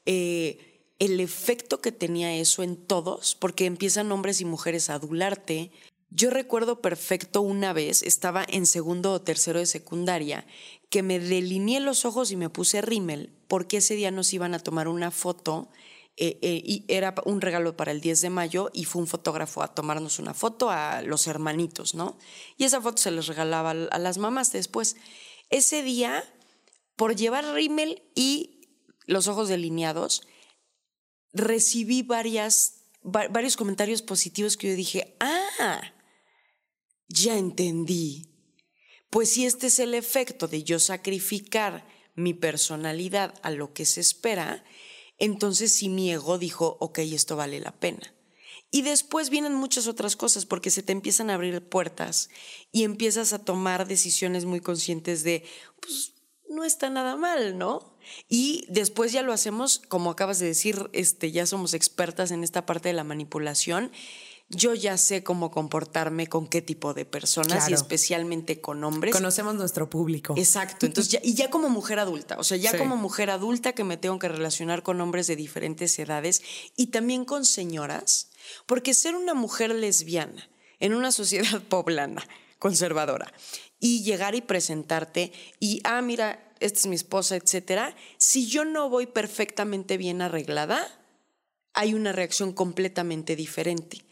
[0.08, 5.72] Eh, el efecto que tenía eso en todos, porque empiezan hombres y mujeres a adularte.
[6.12, 10.46] Yo recuerdo perfecto una vez, estaba en segundo o tercero de secundaria,
[10.90, 14.60] que me delineé los ojos y me puse rímel, porque ese día nos iban a
[14.60, 15.70] tomar una foto
[16.18, 19.62] eh, eh, y era un regalo para el 10 de mayo y fue un fotógrafo
[19.62, 22.18] a tomarnos una foto a los hermanitos, ¿no?
[22.58, 24.98] Y esa foto se les regalaba a las mamás después.
[25.50, 26.24] Ese día,
[26.96, 28.68] por llevar rímel y
[29.06, 30.24] los ojos delineados,
[31.32, 35.94] recibí varias, varios comentarios positivos que yo dije, ah,
[37.10, 38.28] ya entendí.
[39.10, 44.02] Pues si este es el efecto de yo sacrificar mi personalidad a lo que se
[44.02, 44.64] espera,
[45.18, 48.14] entonces sí mi ego dijo, ok, esto vale la pena.
[48.72, 52.30] Y después vienen muchas otras cosas porque se te empiezan a abrir puertas
[52.72, 55.44] y empiezas a tomar decisiones muy conscientes de,
[55.82, 56.14] pues
[56.50, 57.98] no está nada mal, ¿no?
[58.28, 62.66] Y después ya lo hacemos, como acabas de decir, este, ya somos expertas en esta
[62.66, 63.92] parte de la manipulación
[64.50, 69.14] yo ya sé cómo comportarme con qué tipo de personas y especialmente con hombres.
[69.14, 70.34] Conocemos nuestro público.
[70.38, 70.88] Exacto.
[70.88, 74.18] Entonces, y ya como mujer adulta, o sea, ya como mujer adulta que me tengo
[74.18, 76.42] que relacionar con hombres de diferentes edades
[76.76, 78.30] y también con señoras,
[78.66, 82.28] porque ser una mujer lesbiana en una sociedad poblana,
[82.58, 83.32] conservadora,
[83.80, 88.90] y llegar y presentarte y, ah, mira, esta es mi esposa, etcétera, si yo no
[88.90, 90.86] voy perfectamente bien arreglada,
[91.74, 94.09] hay una reacción completamente diferente.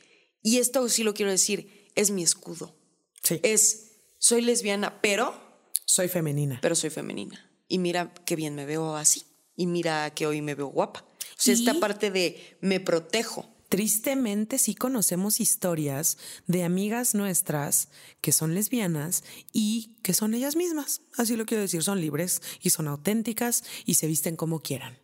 [0.48, 2.74] Y esto sí lo quiero decir, es mi escudo.
[3.22, 3.42] Sí.
[3.44, 5.38] Es, soy lesbiana, pero...
[5.84, 6.60] Soy femenina.
[6.62, 7.52] Pero soy femenina.
[7.68, 9.26] Y mira qué bien me veo así.
[9.58, 11.02] Y mira que hoy me veo guapa.
[11.02, 13.54] O sea, esta parte de me protejo.
[13.68, 17.90] Tristemente sí conocemos historias de amigas nuestras
[18.22, 21.02] que son lesbianas y que son ellas mismas.
[21.18, 24.98] Así lo quiero decir, son libres y son auténticas y se visten como quieran.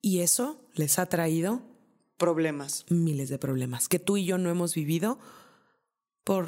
[0.00, 1.73] Y eso les ha traído
[2.16, 2.84] problemas.
[2.88, 5.18] Miles de problemas que tú y yo no hemos vivido
[6.24, 6.46] por...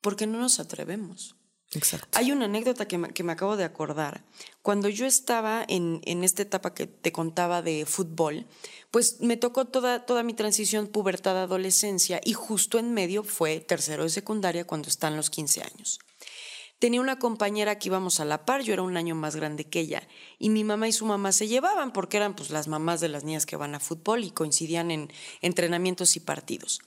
[0.00, 1.36] Porque no nos atrevemos.
[1.72, 2.16] Exacto.
[2.16, 4.24] Hay una anécdota que me, acabo de acordar.
[4.62, 8.46] Cuando yo estaba en, en, esta etapa que te contaba de fútbol,
[8.92, 14.04] pues me tocó toda, toda mi transición pubertad adolescencia y justo en medio fue tercero
[14.04, 15.98] de secundaria cuando están los 15 años.
[16.78, 19.80] Tenía una compañera que íbamos a la par, yo era un año más grande que
[19.80, 20.06] ella,
[20.38, 23.24] y mi mamá y su mamá se llevaban porque eran pues las mamás de las
[23.24, 25.10] niñas que van a fútbol y coincidían en
[25.40, 26.80] entrenamientos y partidos.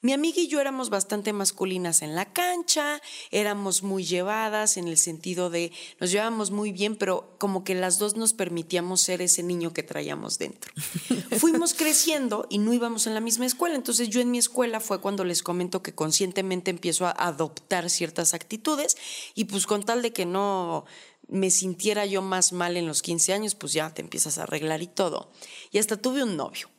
[0.00, 4.96] Mi amiga y yo éramos bastante masculinas en la cancha, éramos muy llevadas en el
[4.96, 9.42] sentido de nos llevábamos muy bien, pero como que las dos nos permitíamos ser ese
[9.42, 10.72] niño que traíamos dentro.
[11.40, 15.00] Fuimos creciendo y no íbamos en la misma escuela, entonces yo en mi escuela fue
[15.00, 18.96] cuando les comento que conscientemente empiezo a adoptar ciertas actitudes
[19.34, 20.84] y pues con tal de que no
[21.26, 24.80] me sintiera yo más mal en los 15 años, pues ya te empiezas a arreglar
[24.80, 25.32] y todo.
[25.72, 26.70] Y hasta tuve un novio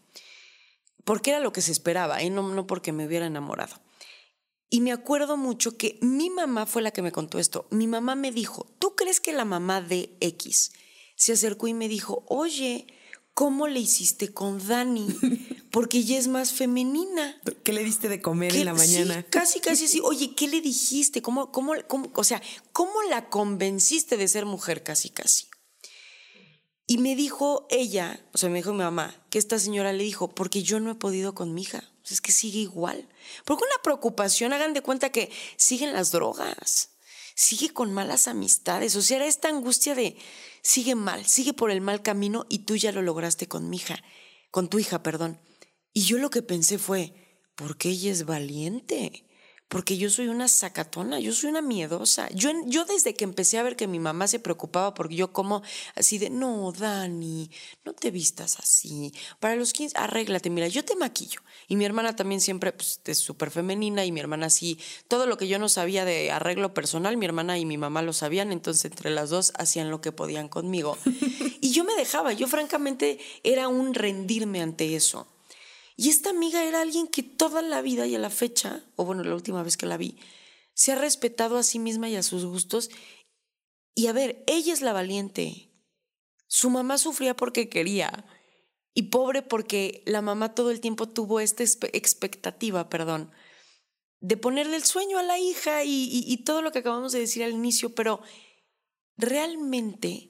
[1.04, 2.30] porque era lo que se esperaba, ¿eh?
[2.30, 3.76] no, no porque me hubiera enamorado.
[4.70, 7.68] Y me acuerdo mucho que mi mamá fue la que me contó esto.
[7.72, 10.74] Mi mamá me dijo, ¿tú crees que la mamá de X
[11.16, 12.86] se acercó y me dijo, oye,
[13.34, 15.08] ¿cómo le hiciste con Dani?
[15.72, 17.41] Porque ella es más femenina.
[17.64, 19.24] ¿Qué le diste de comer en la mañana?
[19.24, 20.00] casi, casi así.
[20.04, 21.22] Oye, ¿qué le dijiste?
[21.22, 22.41] ¿Cómo, cómo, cómo, o sea,
[22.72, 25.47] ¿cómo la convenciste de ser mujer casi, casi?
[26.90, 30.28] Y me dijo ella, o sea, me dijo mi mamá, que esta señora le dijo,
[30.28, 31.84] porque yo no he podido con mi hija.
[32.10, 33.08] es que sigue igual.
[33.46, 36.90] Porque una preocupación, hagan de cuenta que siguen las drogas,
[37.36, 38.96] sigue con malas amistades.
[38.96, 40.18] O sea, era esta angustia de
[40.64, 44.04] sigue mal, sigue por el mal camino y tú ya lo lograste con mi hija,
[44.50, 45.40] con tu hija, perdón.
[45.94, 47.14] Y yo lo que pensé fue,
[47.54, 49.28] porque ella es valiente
[49.70, 52.28] porque yo soy una sacatona, yo soy una miedosa.
[52.32, 55.61] Yo, yo desde que empecé a ver que mi mamá se preocupaba porque yo como
[55.95, 57.51] así de, no, Dani,
[57.86, 59.13] no te vistas así.
[59.39, 61.41] Para los 15, arréglate, mira, yo te maquillo.
[61.67, 65.38] Y mi hermana también siempre pues, es súper femenina y mi hermana así, todo lo
[65.38, 68.86] que yo no sabía de arreglo personal, mi hermana y mi mamá lo sabían, entonces
[68.86, 70.97] entre las dos hacían lo que podían conmigo.
[71.61, 75.28] y yo me dejaba, yo francamente era un rendirme ante eso.
[76.00, 79.22] Y esta amiga era alguien que toda la vida y a la fecha, o bueno,
[79.22, 80.18] la última vez que la vi,
[80.74, 82.89] se ha respetado a sí misma y a sus gustos.
[83.95, 85.74] Y a ver, ella es la valiente.
[86.47, 88.26] Su mamá sufría porque quería.
[88.93, 93.34] Y pobre porque la mamá todo el tiempo tuvo esta expectativa, perdón,
[94.22, 97.52] de ponerle el sueño a la hija y, todo lo que acabamos de decir al
[97.52, 98.22] inicio, pero
[99.18, 100.28] realmente,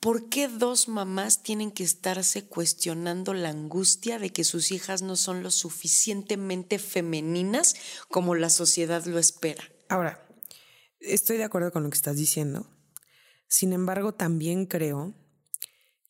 [0.00, 5.16] ¿por qué dos mamás tienen que estarse cuestionando la angustia de que sus hijas no
[5.16, 7.74] son lo suficientemente femeninas
[8.08, 9.64] como la sociedad lo espera?
[9.88, 10.26] Ahora,
[11.00, 12.66] estoy de acuerdo con lo que estás diciendo.
[13.48, 15.14] Sin embargo, también creo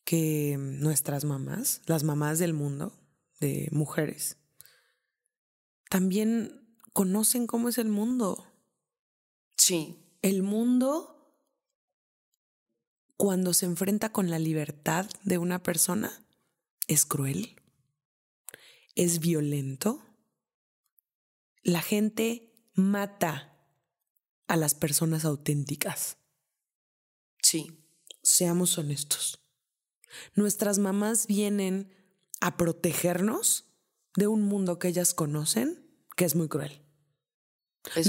[0.03, 2.99] que nuestras mamás, las mamás del mundo,
[3.39, 4.37] de mujeres,
[5.89, 8.45] también conocen cómo es el mundo.
[9.55, 9.97] Sí.
[10.21, 11.18] El mundo,
[13.19, 16.25] cuando se enfrenta con la libertad de una persona,
[16.87, 17.61] es cruel,
[18.95, 20.01] es violento.
[21.61, 23.59] La gente mata
[24.47, 26.15] a las personas auténticas.
[27.43, 27.85] Sí.
[28.23, 29.41] Seamos honestos.
[30.33, 31.93] Nuestras mamás vienen
[32.39, 33.65] a protegernos
[34.15, 36.85] de un mundo que ellas conocen que es muy cruel.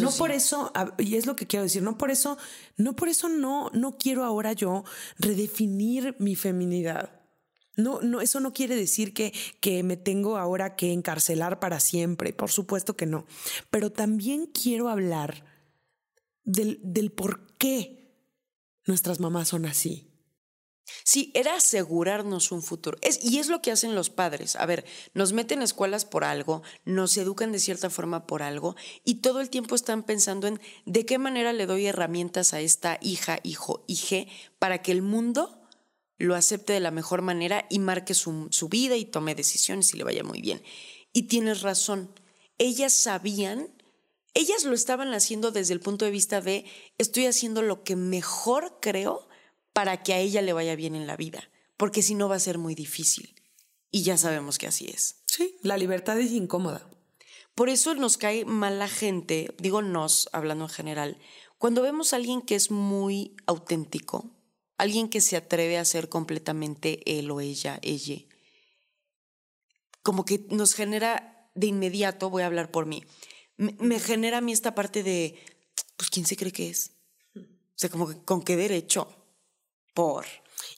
[0.01, 2.37] No por eso, y es lo que quiero decir, no por eso,
[2.77, 4.85] no por eso no, no quiero ahora yo
[5.19, 7.21] redefinir mi feminidad.
[7.77, 12.33] No, no, eso no quiere decir que, que me tengo ahora que encarcelar para siempre,
[12.33, 13.27] por supuesto que no.
[13.71, 15.45] Pero también quiero hablar
[16.45, 18.01] del, del por qué
[18.87, 20.10] nuestras mamás son así.
[21.05, 22.99] Sí, era asegurarnos un futuro.
[23.23, 24.57] Y es lo que hacen los padres.
[24.57, 24.85] A ver,
[25.15, 29.41] nos meten a escuelas por algo, nos educan de cierta forma por algo y todo
[29.41, 33.85] el tiempo están pensando en de qué manera le doy herramientas a esta hija, hijo,
[33.87, 34.29] hije
[34.59, 35.59] para que el mundo
[36.19, 39.99] lo acepte de la mejor manera y marque su, su vida y tome decisiones y
[39.99, 40.63] le vaya muy bien.
[41.13, 42.11] Y tienes razón,
[42.59, 43.69] ellas sabían
[44.35, 46.65] ellas lo estaban haciendo desde el punto de vista de
[46.99, 49.29] estoy haciendo lo que mejor creo
[49.73, 52.41] para que a ella le vaya bien en la vida, porque si no va a
[52.41, 53.35] ser muy difícil.
[53.91, 55.23] Y ya sabemos que así es.
[55.27, 56.89] Sí, la libertad es incómoda.
[57.55, 61.19] Por eso nos cae mal la gente, digo nos, hablando en general,
[61.59, 64.31] cuando vemos a alguien que es muy auténtico,
[64.79, 68.17] alguien que se atreve a ser completamente él o ella, ella,
[70.03, 73.05] como que nos genera de inmediato, voy a hablar por mí,
[73.59, 75.39] me, genera a mí esta parte de,
[75.97, 76.93] pues, ¿quién se cree que es?
[77.37, 77.43] O
[77.75, 79.20] sea, como que, ¿con qué derecho?
[80.01, 80.25] Por.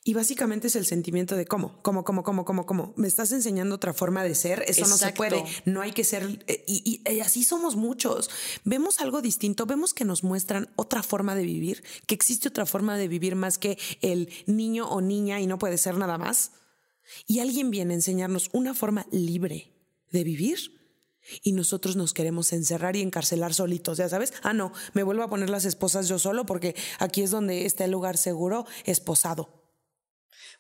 [0.04, 2.92] Y básicamente es el sentimiento de cómo, cómo, cómo, cómo, cómo, cómo.
[2.96, 4.64] Me estás enseñando otra forma de ser.
[4.66, 5.44] Eso no se puede.
[5.64, 6.42] No hay que ser.
[6.48, 8.28] Eh, y, y, así somos muchos.
[8.64, 9.64] Vemos algo distinto.
[9.64, 13.58] Vemos que nos muestran otra forma de vivir, que existe otra forma de vivir más
[13.58, 16.50] que el niño o niña y no puede ser nada más.
[17.28, 19.72] Y alguien viene a enseñarnos una forma libre
[20.10, 20.81] de vivir
[21.42, 24.32] y nosotros nos queremos encerrar y encarcelar solitos, ya sabes.
[24.42, 27.84] Ah, no, me vuelvo a poner las esposas yo solo porque aquí es donde está
[27.84, 29.62] el lugar seguro, esposado.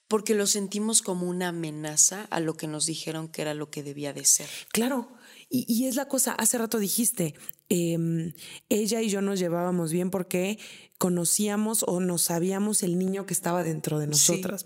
[0.08, 3.82] Porque lo sentimos como una amenaza a lo que nos dijeron que era lo que
[3.82, 4.48] debía de ser.
[4.72, 5.08] Claro,
[5.48, 7.34] y, es la cosa, hace rato dijiste,
[7.68, 8.32] em,
[8.70, 10.58] ella y yo nos llevábamos bien porque
[10.96, 14.64] conocíamos o nos sabíamos el niño que estaba dentro de nosotras.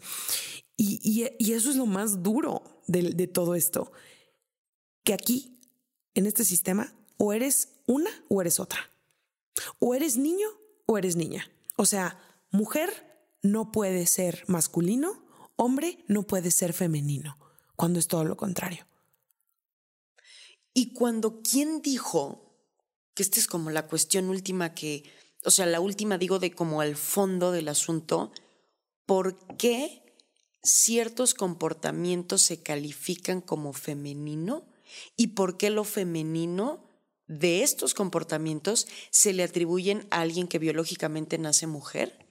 [0.77, 1.23] Y,
[1.53, 3.91] eso es lo más duro de todo esto,
[5.03, 5.56] que aquí
[6.17, 8.91] en este sistema, o eres una o eres otra.
[9.79, 10.49] O eres niño
[10.87, 11.49] o eres niña.
[11.77, 12.19] O sea,
[12.51, 12.91] mujer
[13.43, 15.23] no puede ser masculino,
[15.57, 17.39] hombre no puede ser femenino,
[17.77, 18.87] cuando es todo lo contrario.
[20.73, 22.43] Y cuando quién dijo
[23.15, 25.05] que esta es como la cuestión última que,
[25.45, 28.33] o sea, la última digo de como al fondo del asunto,
[29.05, 30.03] ¿por qué
[30.63, 34.67] ciertos comportamientos se califican como femenino
[35.17, 36.85] y por qué lo femenino
[37.27, 42.27] de estos comportamientos se le atribuyen a alguien que biológicamente nace mujer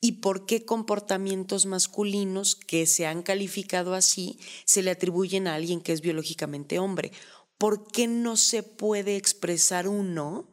[0.00, 5.80] y por qué comportamientos masculinos que se han calificado así se le atribuyen a alguien
[5.80, 7.12] que es biológicamente hombre.
[7.58, 10.48] ¿Por qué no se puede expresar uno,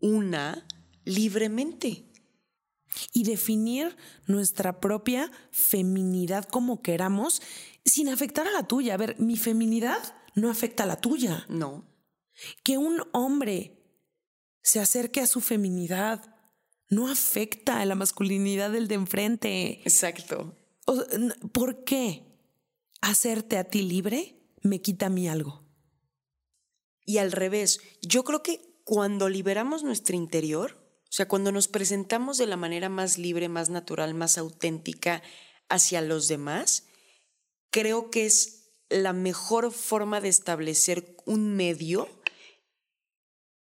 [0.00, 0.66] una,
[1.04, 2.04] libremente?
[3.14, 3.96] Y definir
[4.26, 7.40] nuestra propia feminidad como queramos
[7.86, 8.92] sin afectar a la tuya.
[8.94, 11.46] A ver, mi feminidad no afecta a la tuya.
[11.48, 11.88] No.
[12.64, 13.82] Que un hombre
[14.62, 16.32] se acerque a su feminidad
[16.92, 19.80] no afecta a la masculinidad del de enfrente.
[19.84, 20.54] Exacto.
[21.52, 22.38] ¿Por qué
[23.00, 25.66] hacerte a ti libre me quita a mí algo?
[27.06, 32.36] Y al revés, yo creo que cuando liberamos nuestro interior, o sea, cuando nos presentamos
[32.36, 35.22] de la manera más libre, más natural, más auténtica
[35.70, 36.88] hacia los demás,
[37.70, 38.61] creo que es
[38.92, 42.08] la mejor forma de establecer un medio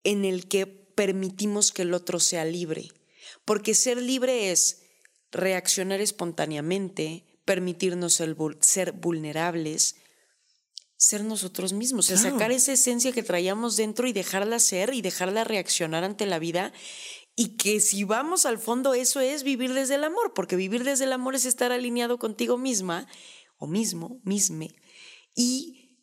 [0.05, 2.91] en el que permitimos que el otro sea libre.
[3.45, 4.83] Porque ser libre es
[5.31, 8.21] reaccionar espontáneamente, permitirnos
[8.61, 9.97] ser vulnerables,
[10.97, 16.05] ser nosotros mismos, sacar esa esencia que traíamos dentro y dejarla ser y dejarla reaccionar
[16.05, 16.73] ante la vida.
[17.35, 21.05] Y que si vamos al fondo, eso es vivir desde el amor, porque vivir desde
[21.05, 23.09] el amor es estar alineado contigo misma
[23.57, 24.75] o mismo, misme.
[25.35, 25.99] Y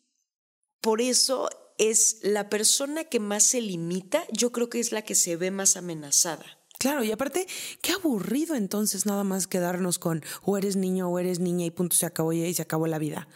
[0.80, 5.14] por eso es la persona que más se limita, yo creo que es la que
[5.14, 6.44] se ve más amenazada.
[6.78, 7.46] Claro, y aparte,
[7.82, 11.94] qué aburrido entonces nada más quedarnos con o eres niño o eres niña y punto
[11.94, 13.28] se acabó y se acabó la vida.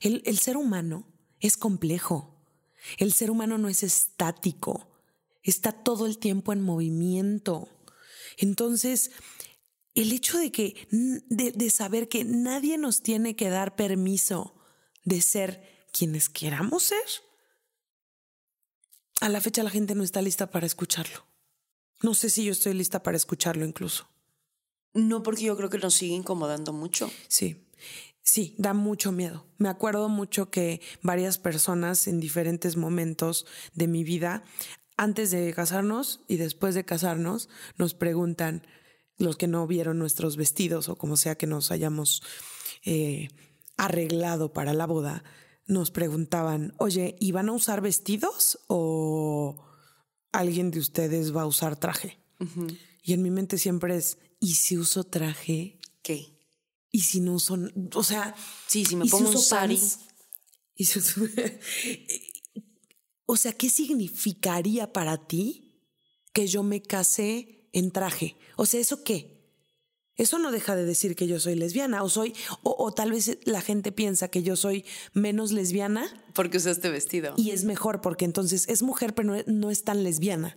[0.00, 1.06] El, el ser humano
[1.40, 2.34] es complejo.
[2.98, 4.88] El ser humano no es estático.
[5.42, 7.68] Está todo el tiempo en movimiento.
[8.36, 9.10] Entonces,
[9.94, 14.54] el hecho de que, de, de saber que nadie nos tiene que dar permiso
[15.04, 17.04] de ser quienes queramos ser,
[19.20, 21.24] a la fecha la gente no está lista para escucharlo.
[22.02, 24.08] No sé si yo estoy lista para escucharlo incluso.
[24.92, 27.10] No, porque yo creo que nos sigue incomodando mucho.
[27.28, 27.66] Sí.
[28.22, 29.46] Sí, da mucho miedo.
[29.58, 34.44] Me acuerdo mucho que varias personas en diferentes momentos de mi vida,
[34.96, 38.66] antes de casarnos y después de casarnos, nos preguntan,
[39.18, 42.22] los que no vieron nuestros vestidos o como sea que nos hayamos
[42.84, 43.28] eh,
[43.76, 45.24] arreglado para la boda,
[45.66, 49.64] nos preguntaban, oye, ¿y van a usar vestidos o
[50.32, 52.20] alguien de ustedes va a usar traje?
[53.02, 55.78] Y en mi mente siempre es, ¿y si uso traje?
[56.02, 56.34] ¿Qué?
[56.94, 58.36] y si no son, o sea,
[58.68, 59.80] sí, si me pongo un sari.
[60.76, 60.86] Y
[63.26, 65.82] o sea, ¿qué significaría para ti
[66.32, 68.36] que yo me casé en traje?
[68.56, 69.33] O sea, ¿eso qué?
[70.16, 73.60] Eso no deja de decir que yo soy lesbiana o soy, o, tal vez la
[73.60, 76.06] gente piensa que yo soy menos lesbiana.
[76.34, 77.34] Porque usaste vestido.
[77.36, 80.56] Y es mejor porque entonces es mujer, pero no, es tan lesbiana.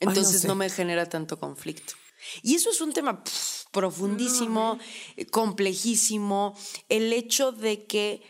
[0.00, 1.94] Entonces no, me genera tanto conflicto.
[2.42, 3.22] Y eso es un tema
[3.72, 4.78] profundísimo,
[5.16, 6.56] eh, complejísimo.
[6.88, 8.22] El hecho de que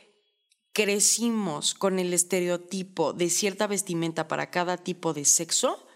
[0.72, 5.87] crecimos con el estereotipo de cierta vestimenta para cada tipo de sexo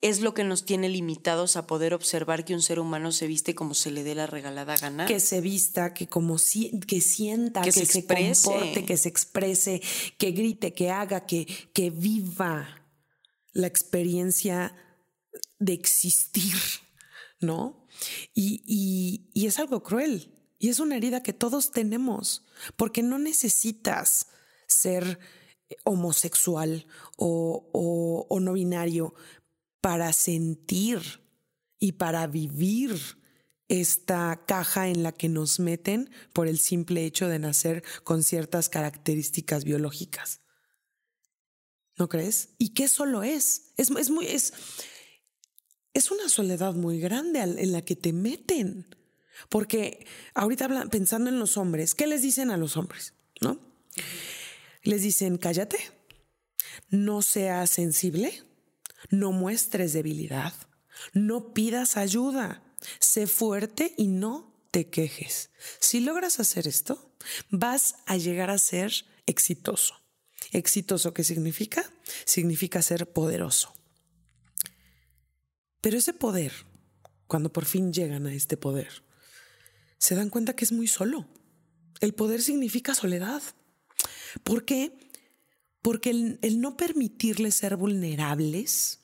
[0.00, 3.54] es lo que nos tiene limitados a poder observar que un ser humano se viste
[3.54, 5.06] como se le dé la regalada gana.
[5.06, 9.82] Que se vista, que como si, que sienta, que, se, comporte, que se exprese,
[10.16, 12.78] que grite, que haga, que, que viva
[13.52, 14.74] la experiencia
[15.58, 16.54] de existir,
[17.40, 17.86] ¿no?
[18.34, 20.34] Y, es algo cruel.
[20.60, 22.44] Y es una herida que todos tenemos,
[22.76, 24.26] porque no necesitas
[24.66, 25.18] ser
[25.84, 26.86] homosexual
[27.16, 29.14] o, o, no binario
[29.80, 31.00] para sentir
[31.78, 32.98] y para vivir
[33.68, 38.68] esta caja en la que nos meten por el simple hecho de nacer con ciertas
[38.68, 40.40] características biológicas.
[41.96, 42.50] ¿No crees?
[42.58, 43.72] ¿Y qué solo es?
[43.76, 44.52] Es, es muy, es,
[45.92, 48.94] es una soledad muy grande en la que te meten.
[49.48, 53.14] Porque ahorita pensando en los hombres, ¿qué les dicen a los hombres?
[53.40, 53.60] ¿No?
[54.82, 55.78] Les dicen, cállate,
[56.88, 58.42] no seas sensible,
[59.10, 60.52] no muestres debilidad,
[61.12, 62.62] no pidas ayuda,
[63.00, 65.50] sé fuerte y no te quejes.
[65.80, 67.14] Si logras hacer esto,
[67.50, 68.92] vas a llegar a ser
[69.26, 69.94] exitoso.
[70.52, 71.90] ¿Exitoso qué significa?
[72.24, 73.74] Significa ser poderoso.
[75.80, 76.52] Pero ese poder,
[77.26, 79.04] cuando por fin llegan a este poder,
[79.98, 81.28] se dan cuenta que es muy solo.
[82.00, 83.42] El poder significa soledad.
[84.44, 85.07] ¿Por qué?
[85.82, 89.00] Porque el, no permitirles ser vulnerables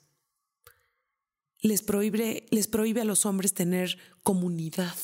[1.61, 4.97] les prohíbe, les prohíbe a los hombres tener comunidad.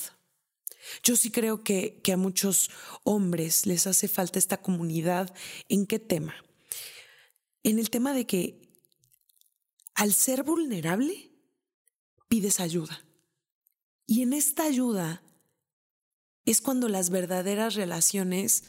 [1.03, 2.71] Yo sí creo que, que a muchos
[3.05, 5.35] hombres les hace falta esta comunidad.
[5.69, 6.35] ¿En qué tema?
[7.63, 8.61] En el tema de que
[9.95, 11.31] al ser vulnerable,
[12.29, 13.05] pides ayuda.
[14.07, 15.23] Y en esta ayuda
[16.45, 18.65] es cuando las verdaderas relaciones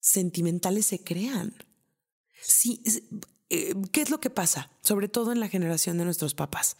[0.00, 1.54] sentimentales se crean.
[2.40, 2.82] Sí,
[3.50, 4.70] eh, ¿Qué es lo que pasa?
[4.82, 6.76] Sobre todo en la generación de nuestros papás.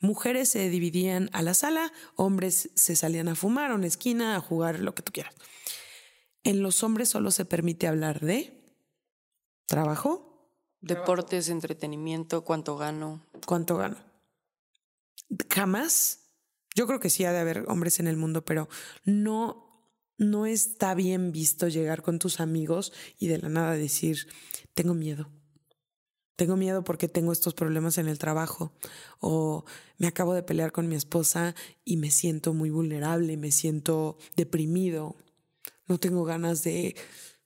[0.00, 4.40] Mujeres se dividían a la sala, hombres se salían a fumar a una esquina, a
[4.40, 5.34] jugar lo que tú quieras.
[6.42, 8.60] En los hombres solo se permite hablar de
[9.66, 10.50] trabajo,
[10.80, 13.24] deportes, entretenimiento, cuánto gano.
[13.46, 13.96] Cuánto gano
[15.50, 16.30] jamás,
[16.74, 18.68] yo creo que sí ha de haber hombres en el mundo, pero
[19.04, 19.63] no,
[20.16, 24.28] no está bien visto llegar con tus amigos y de la nada decir,
[24.74, 25.30] tengo miedo.
[26.36, 28.72] Tengo miedo porque tengo estos problemas en el trabajo
[29.20, 29.64] o
[29.98, 31.54] me acabo de pelear con mi esposa
[31.84, 35.16] y me siento muy vulnerable, me siento deprimido,
[35.86, 36.96] no tengo ganas de,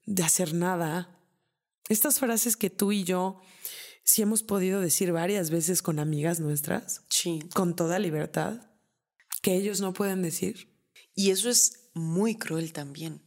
[0.06, 1.20] de hacer nada.
[1.90, 3.40] Estas frases que tú y yo
[4.04, 7.40] sí hemos podido decir varias veces con amigas nuestras, Sí.
[7.54, 8.70] con toda libertad,
[9.42, 10.80] que ellos no pueden decir.
[11.14, 13.22] Y eso es muy cruel también,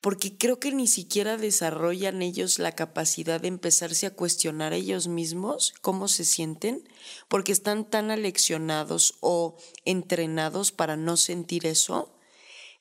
[0.00, 5.74] porque creo que ni siquiera desarrollan ellos la capacidad de empezarse a cuestionar ellos mismos
[5.82, 6.88] cómo se sienten,
[7.28, 12.16] porque están tan aleccionados o entrenados para no sentir eso,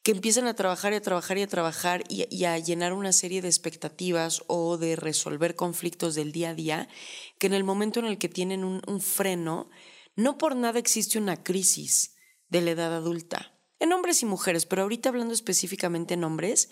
[0.02, 3.42] que empiezan a trabajar y a trabajar y a trabajar y, a llenar una serie
[3.42, 6.90] de expectativas o de resolver conflictos del día a día,
[7.38, 9.70] que en el momento en el que tienen un freno,
[10.16, 12.16] no por nada existe una crisis
[12.48, 16.70] de la edad adulta, en hombres y mujeres, pero ahorita hablando específicamente en hombres,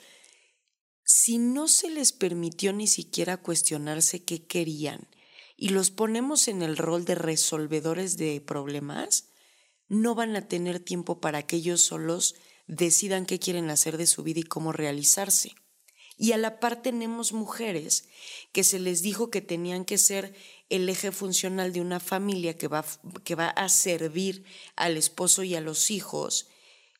[1.04, 5.08] si no se les permitió ni siquiera cuestionarse qué querían
[5.56, 9.30] y los ponemos en el rol de resolvedores de problemas,
[9.88, 12.36] no van a tener tiempo para que ellos solos
[12.68, 15.56] decidan qué quieren hacer de su vida y cómo realizarse.
[16.18, 18.10] Y a la par tenemos mujeres
[18.52, 20.36] que se les dijo que tenían que ser
[20.70, 22.84] el eje funcional de una familia que va,
[23.24, 24.44] que va a servir
[24.76, 26.50] al esposo y a los hijos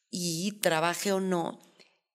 [0.10, 1.60] y trabaje o no,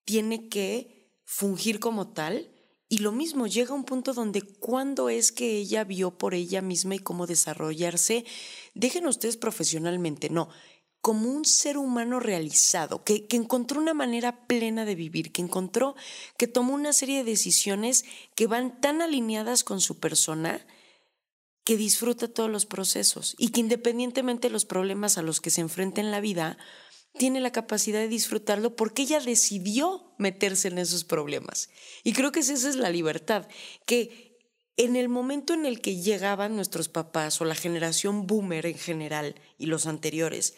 [0.04, 2.50] tiene que fungir como tal.
[2.88, 6.96] Y lo mismo, llega un punto donde cuando es que ella vio por ella misma
[6.96, 8.26] y cómo desarrollarse,
[8.74, 10.50] dejen ustedes profesionalmente, no,
[11.00, 15.96] como un ser humano realizado, que, que, encontró una manera plena de vivir, que encontró,
[16.36, 18.04] que tomó una serie de decisiones
[18.36, 20.64] que van tan alineadas con su persona
[21.64, 25.60] que disfruta todos los procesos y que independientemente de los problemas a los que se
[25.60, 26.58] enfrenta en la vida,
[27.18, 31.70] tiene la capacidad de disfrutarlo porque ella decidió meterse en esos problemas.
[32.04, 33.48] Y creo que esa es la libertad,
[33.86, 34.38] que
[34.76, 39.34] en el momento en el que llegaban nuestros papás o la generación boomer en general
[39.58, 40.54] y los anteriores,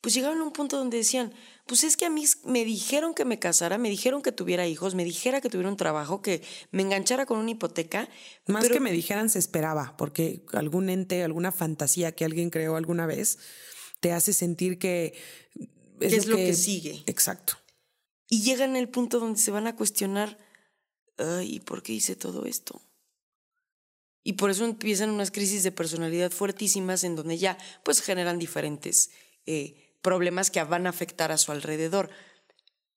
[0.00, 1.32] pues llegaban a un punto donde decían,
[1.66, 4.94] pues es que a mí me dijeron que me casara, me dijeron que tuviera hijos,
[4.94, 8.08] me dijera que tuviera un trabajo, que me enganchara con una hipoteca.
[8.46, 8.74] Más pero...
[8.74, 13.38] que me dijeran se esperaba, porque algún ente, alguna fantasía que alguien creó alguna vez,
[13.98, 15.14] te hace sentir que
[16.00, 16.46] es, lo, es lo que...
[16.46, 17.02] que sigue.
[17.06, 17.54] Exacto.
[18.28, 20.38] Y llegan el punto donde se van a cuestionar,
[21.16, 22.82] ay, ¿por qué hice todo esto?
[24.24, 29.10] Y por eso empiezan unas crisis de personalidad fuertísimas en donde ya pues generan diferentes
[29.46, 32.10] eh, problemas que van a afectar a su alrededor.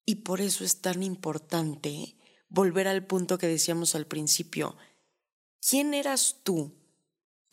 [0.04, 2.16] Y por eso es tan importante
[2.48, 4.76] volver al punto que decíamos al principio.
[5.60, 6.74] ¿Quién eras tú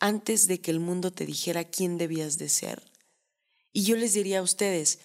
[0.00, 2.82] antes de que el mundo te dijera quién debías de ser?
[3.72, 4.98] Y yo les diría a ustedes,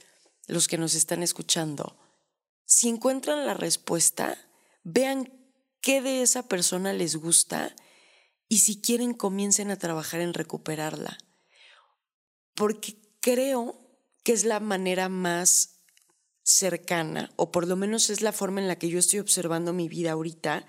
[0.48, 1.98] los que nos están escuchando,
[2.66, 4.38] si encuentran la respuesta,
[4.84, 5.32] vean
[5.82, 7.76] qué de esa persona les gusta
[8.48, 11.18] y si quieren comiencen a trabajar en recuperarla.
[12.56, 13.80] Porque creo
[14.24, 15.82] que es la manera más
[16.44, 19.88] cercana, o por lo menos es la forma en la que yo estoy observando mi
[19.88, 20.66] vida ahorita,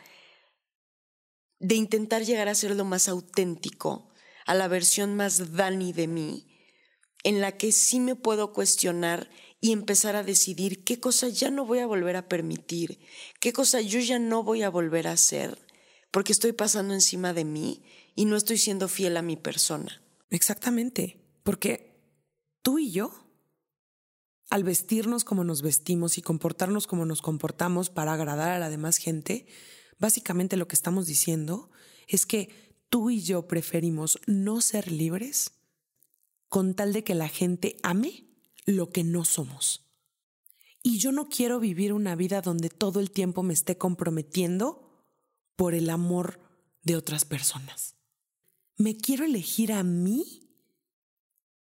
[1.59, 4.13] de intentar llegar a ser lo más auténtico,
[4.47, 6.47] a la versión más Dani de mí,
[7.23, 9.31] en la que sí me puedo cuestionar
[9.65, 12.99] y empezar a decidir qué cosa ya no voy a volver a permitir,
[13.41, 15.59] qué cosa yo ya no voy a volver a hacer,
[16.11, 17.83] porque estoy pasando encima de mí
[18.15, 20.03] y no estoy siendo fiel a mi persona.
[20.29, 21.99] Exactamente, porque
[22.61, 23.27] tú y yo,
[24.51, 28.99] al vestirnos como nos vestimos y comportarnos como nos comportamos para agradar a la demás
[28.99, 29.47] gente,
[29.99, 31.71] básicamente lo que estamos diciendo
[32.07, 35.53] es que tú y yo preferimos no ser libres
[36.51, 38.24] con tal de que la gente ame
[38.65, 39.85] lo que no somos.
[40.83, 45.07] Y yo no quiero vivir una vida donde todo el tiempo me esté comprometiendo
[45.57, 46.41] por el amor
[46.83, 47.97] de otras personas.
[48.77, 50.45] Me quiero elegir a mí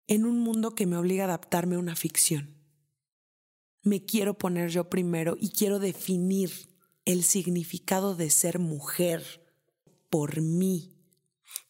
[0.08, 2.56] en un mundo que me obliga a adaptarme a una ficción.
[3.84, 6.52] Me quiero poner yo primero y quiero definir
[7.06, 9.46] el significado de ser mujer
[10.10, 10.96] por mí.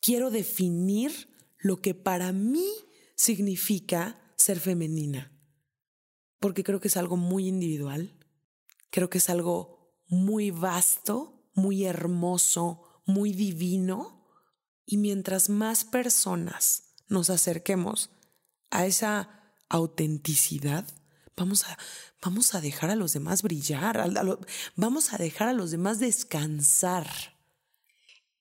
[0.01, 1.29] Quiero definir
[1.59, 2.67] lo que para mí
[3.15, 5.31] significa ser femenina.
[6.39, 8.17] Porque creo que es algo muy individual,
[8.89, 14.25] creo que es algo muy vasto, muy hermoso, muy divino.
[14.85, 18.11] Y mientras más personas nos acerquemos
[18.69, 19.29] a esa
[19.69, 20.85] autenticidad,
[21.35, 21.77] vamos a,
[22.21, 24.09] vamos a dejar a los demás brillar,
[24.75, 27.34] vamos a dejar a los demás descansar.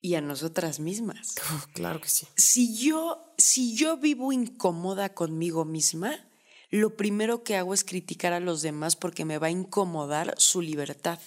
[0.05, 1.35] Y a nosotras mismas.
[1.51, 2.27] Oh, claro que sí.
[2.37, 6.29] Si yo, si yo vivo incómoda conmigo misma,
[6.69, 10.61] lo primero que hago es criticar a los demás porque me va a incomodar su
[10.61, 11.21] libertad.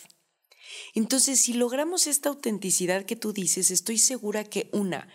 [0.94, 5.08] Entonces, si logramos esta autenticidad que tú dices, estoy segura que una,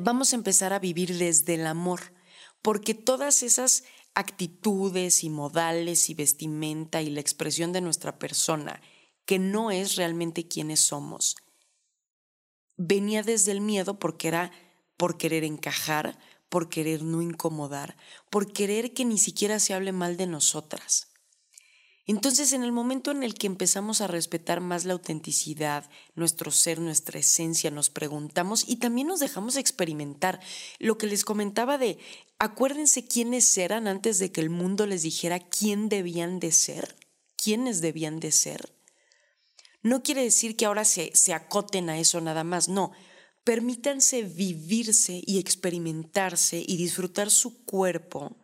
[0.00, 2.12] vamos a empezar a vivir desde el amor,
[2.60, 8.82] porque todas esas actitudes y modales y vestimenta y la expresión de nuestra persona,
[9.26, 11.36] que no es realmente quienes somos,
[12.86, 14.50] venía desde el miedo porque era
[14.96, 16.18] por querer encajar,
[16.48, 17.96] por querer no incomodar,
[18.30, 21.08] por querer que ni siquiera se hable mal de nosotras.
[22.04, 26.80] Entonces, en el momento en el que empezamos a respetar más la autenticidad, nuestro ser,
[26.80, 30.40] nuestra esencia, nos preguntamos y también nos dejamos experimentar.
[30.80, 31.98] Lo que les comentaba de,
[32.40, 36.96] acuérdense quiénes eran antes de que el mundo les dijera quién debían de ser,
[37.36, 38.81] quiénes debían de ser.
[39.82, 42.92] No quiere decir que ahora se, se acoten a eso nada más, no.
[43.44, 48.36] Permítanse vivirse y experimentarse y disfrutar su cuerpo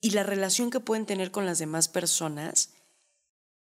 [0.00, 2.70] y la relación que pueden tener con las demás personas,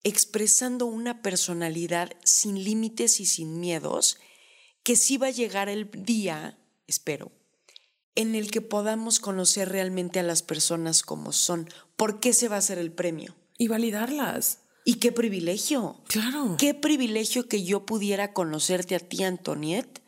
[0.05, 4.19] expresando una personalidad sin límites y sin miedos,
[4.83, 7.33] que sí va a llegar el día, espero,
[8.15, 11.69] en el que podamos conocer realmente a las personas como son.
[11.97, 13.35] ¿Por qué se va a hacer el premio?
[13.59, 14.61] Y validarlas.
[14.89, 16.01] Y qué privilegio.
[16.07, 16.55] Claro.
[16.61, 20.01] Qué privilegio que yo pudiera conocerte a ti, Antoniette,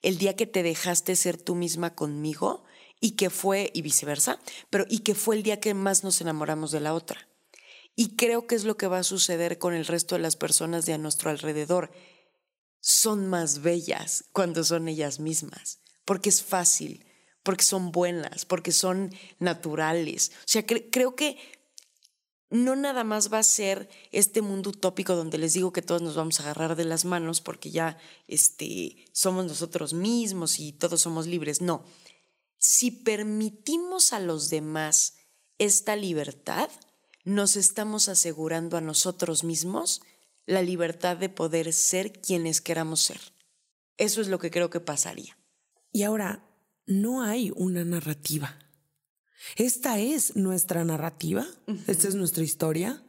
[0.00, 2.62] el día que te dejaste ser tú misma conmigo
[3.00, 4.38] y que fue, y viceversa,
[4.70, 7.28] pero y que fue el día que más nos enamoramos de la otra.
[7.96, 10.86] Y creo que es lo que va a suceder con el resto de las personas
[10.86, 11.90] de a nuestro alrededor.
[12.78, 17.04] Son más bellas cuando son ellas mismas, porque es fácil,
[17.42, 20.30] porque son buenas, porque son naturales.
[20.36, 21.38] O sea, creo que
[22.52, 26.14] no nada más va a ser este mundo utópico donde les digo que todos nos
[26.14, 27.96] vamos a agarrar de las manos porque ya
[28.28, 31.62] este, somos nosotros mismos y todos somos libres.
[31.62, 31.84] No,
[32.58, 35.14] si permitimos a los demás
[35.56, 36.68] esta libertad,
[37.24, 40.02] nos estamos asegurando a nosotros mismos
[40.44, 43.20] la libertad de poder ser quienes queramos ser.
[43.96, 45.38] Eso es lo que creo que pasaría.
[45.90, 46.46] Y ahora,
[46.84, 48.58] no hay una narrativa.
[49.56, 51.46] Esta es nuestra narrativa,
[51.86, 53.02] esta es nuestra historia,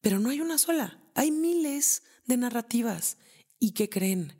[0.00, 1.02] pero no hay una sola.
[1.14, 3.16] Hay miles de narrativas.
[3.58, 4.34] ¿Y qué creen?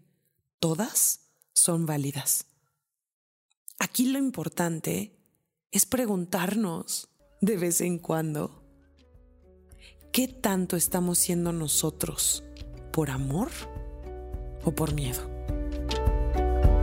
[0.58, 2.46] Todas son válidas.
[3.78, 5.18] Aquí lo importante
[5.70, 7.08] es preguntarnos
[7.40, 8.62] de vez en cuando,
[10.12, 12.44] ¿qué tanto estamos siendo nosotros?
[12.92, 13.50] ¿Por amor
[14.64, 15.39] o por miedo?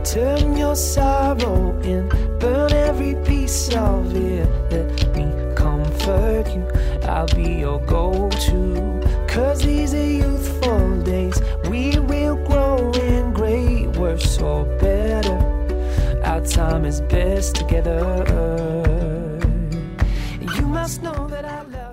[0.04, 2.08] Turn your sorrow in,
[2.38, 4.48] burn every piece of it.
[4.70, 6.66] Let me comfort you.
[7.08, 9.00] I'll be your go to.
[9.28, 11.40] Cause these are youthful days.
[11.68, 15.38] We will grow in great, worse or better.
[16.24, 18.24] our time is best together.
[20.40, 21.87] You must know that I love.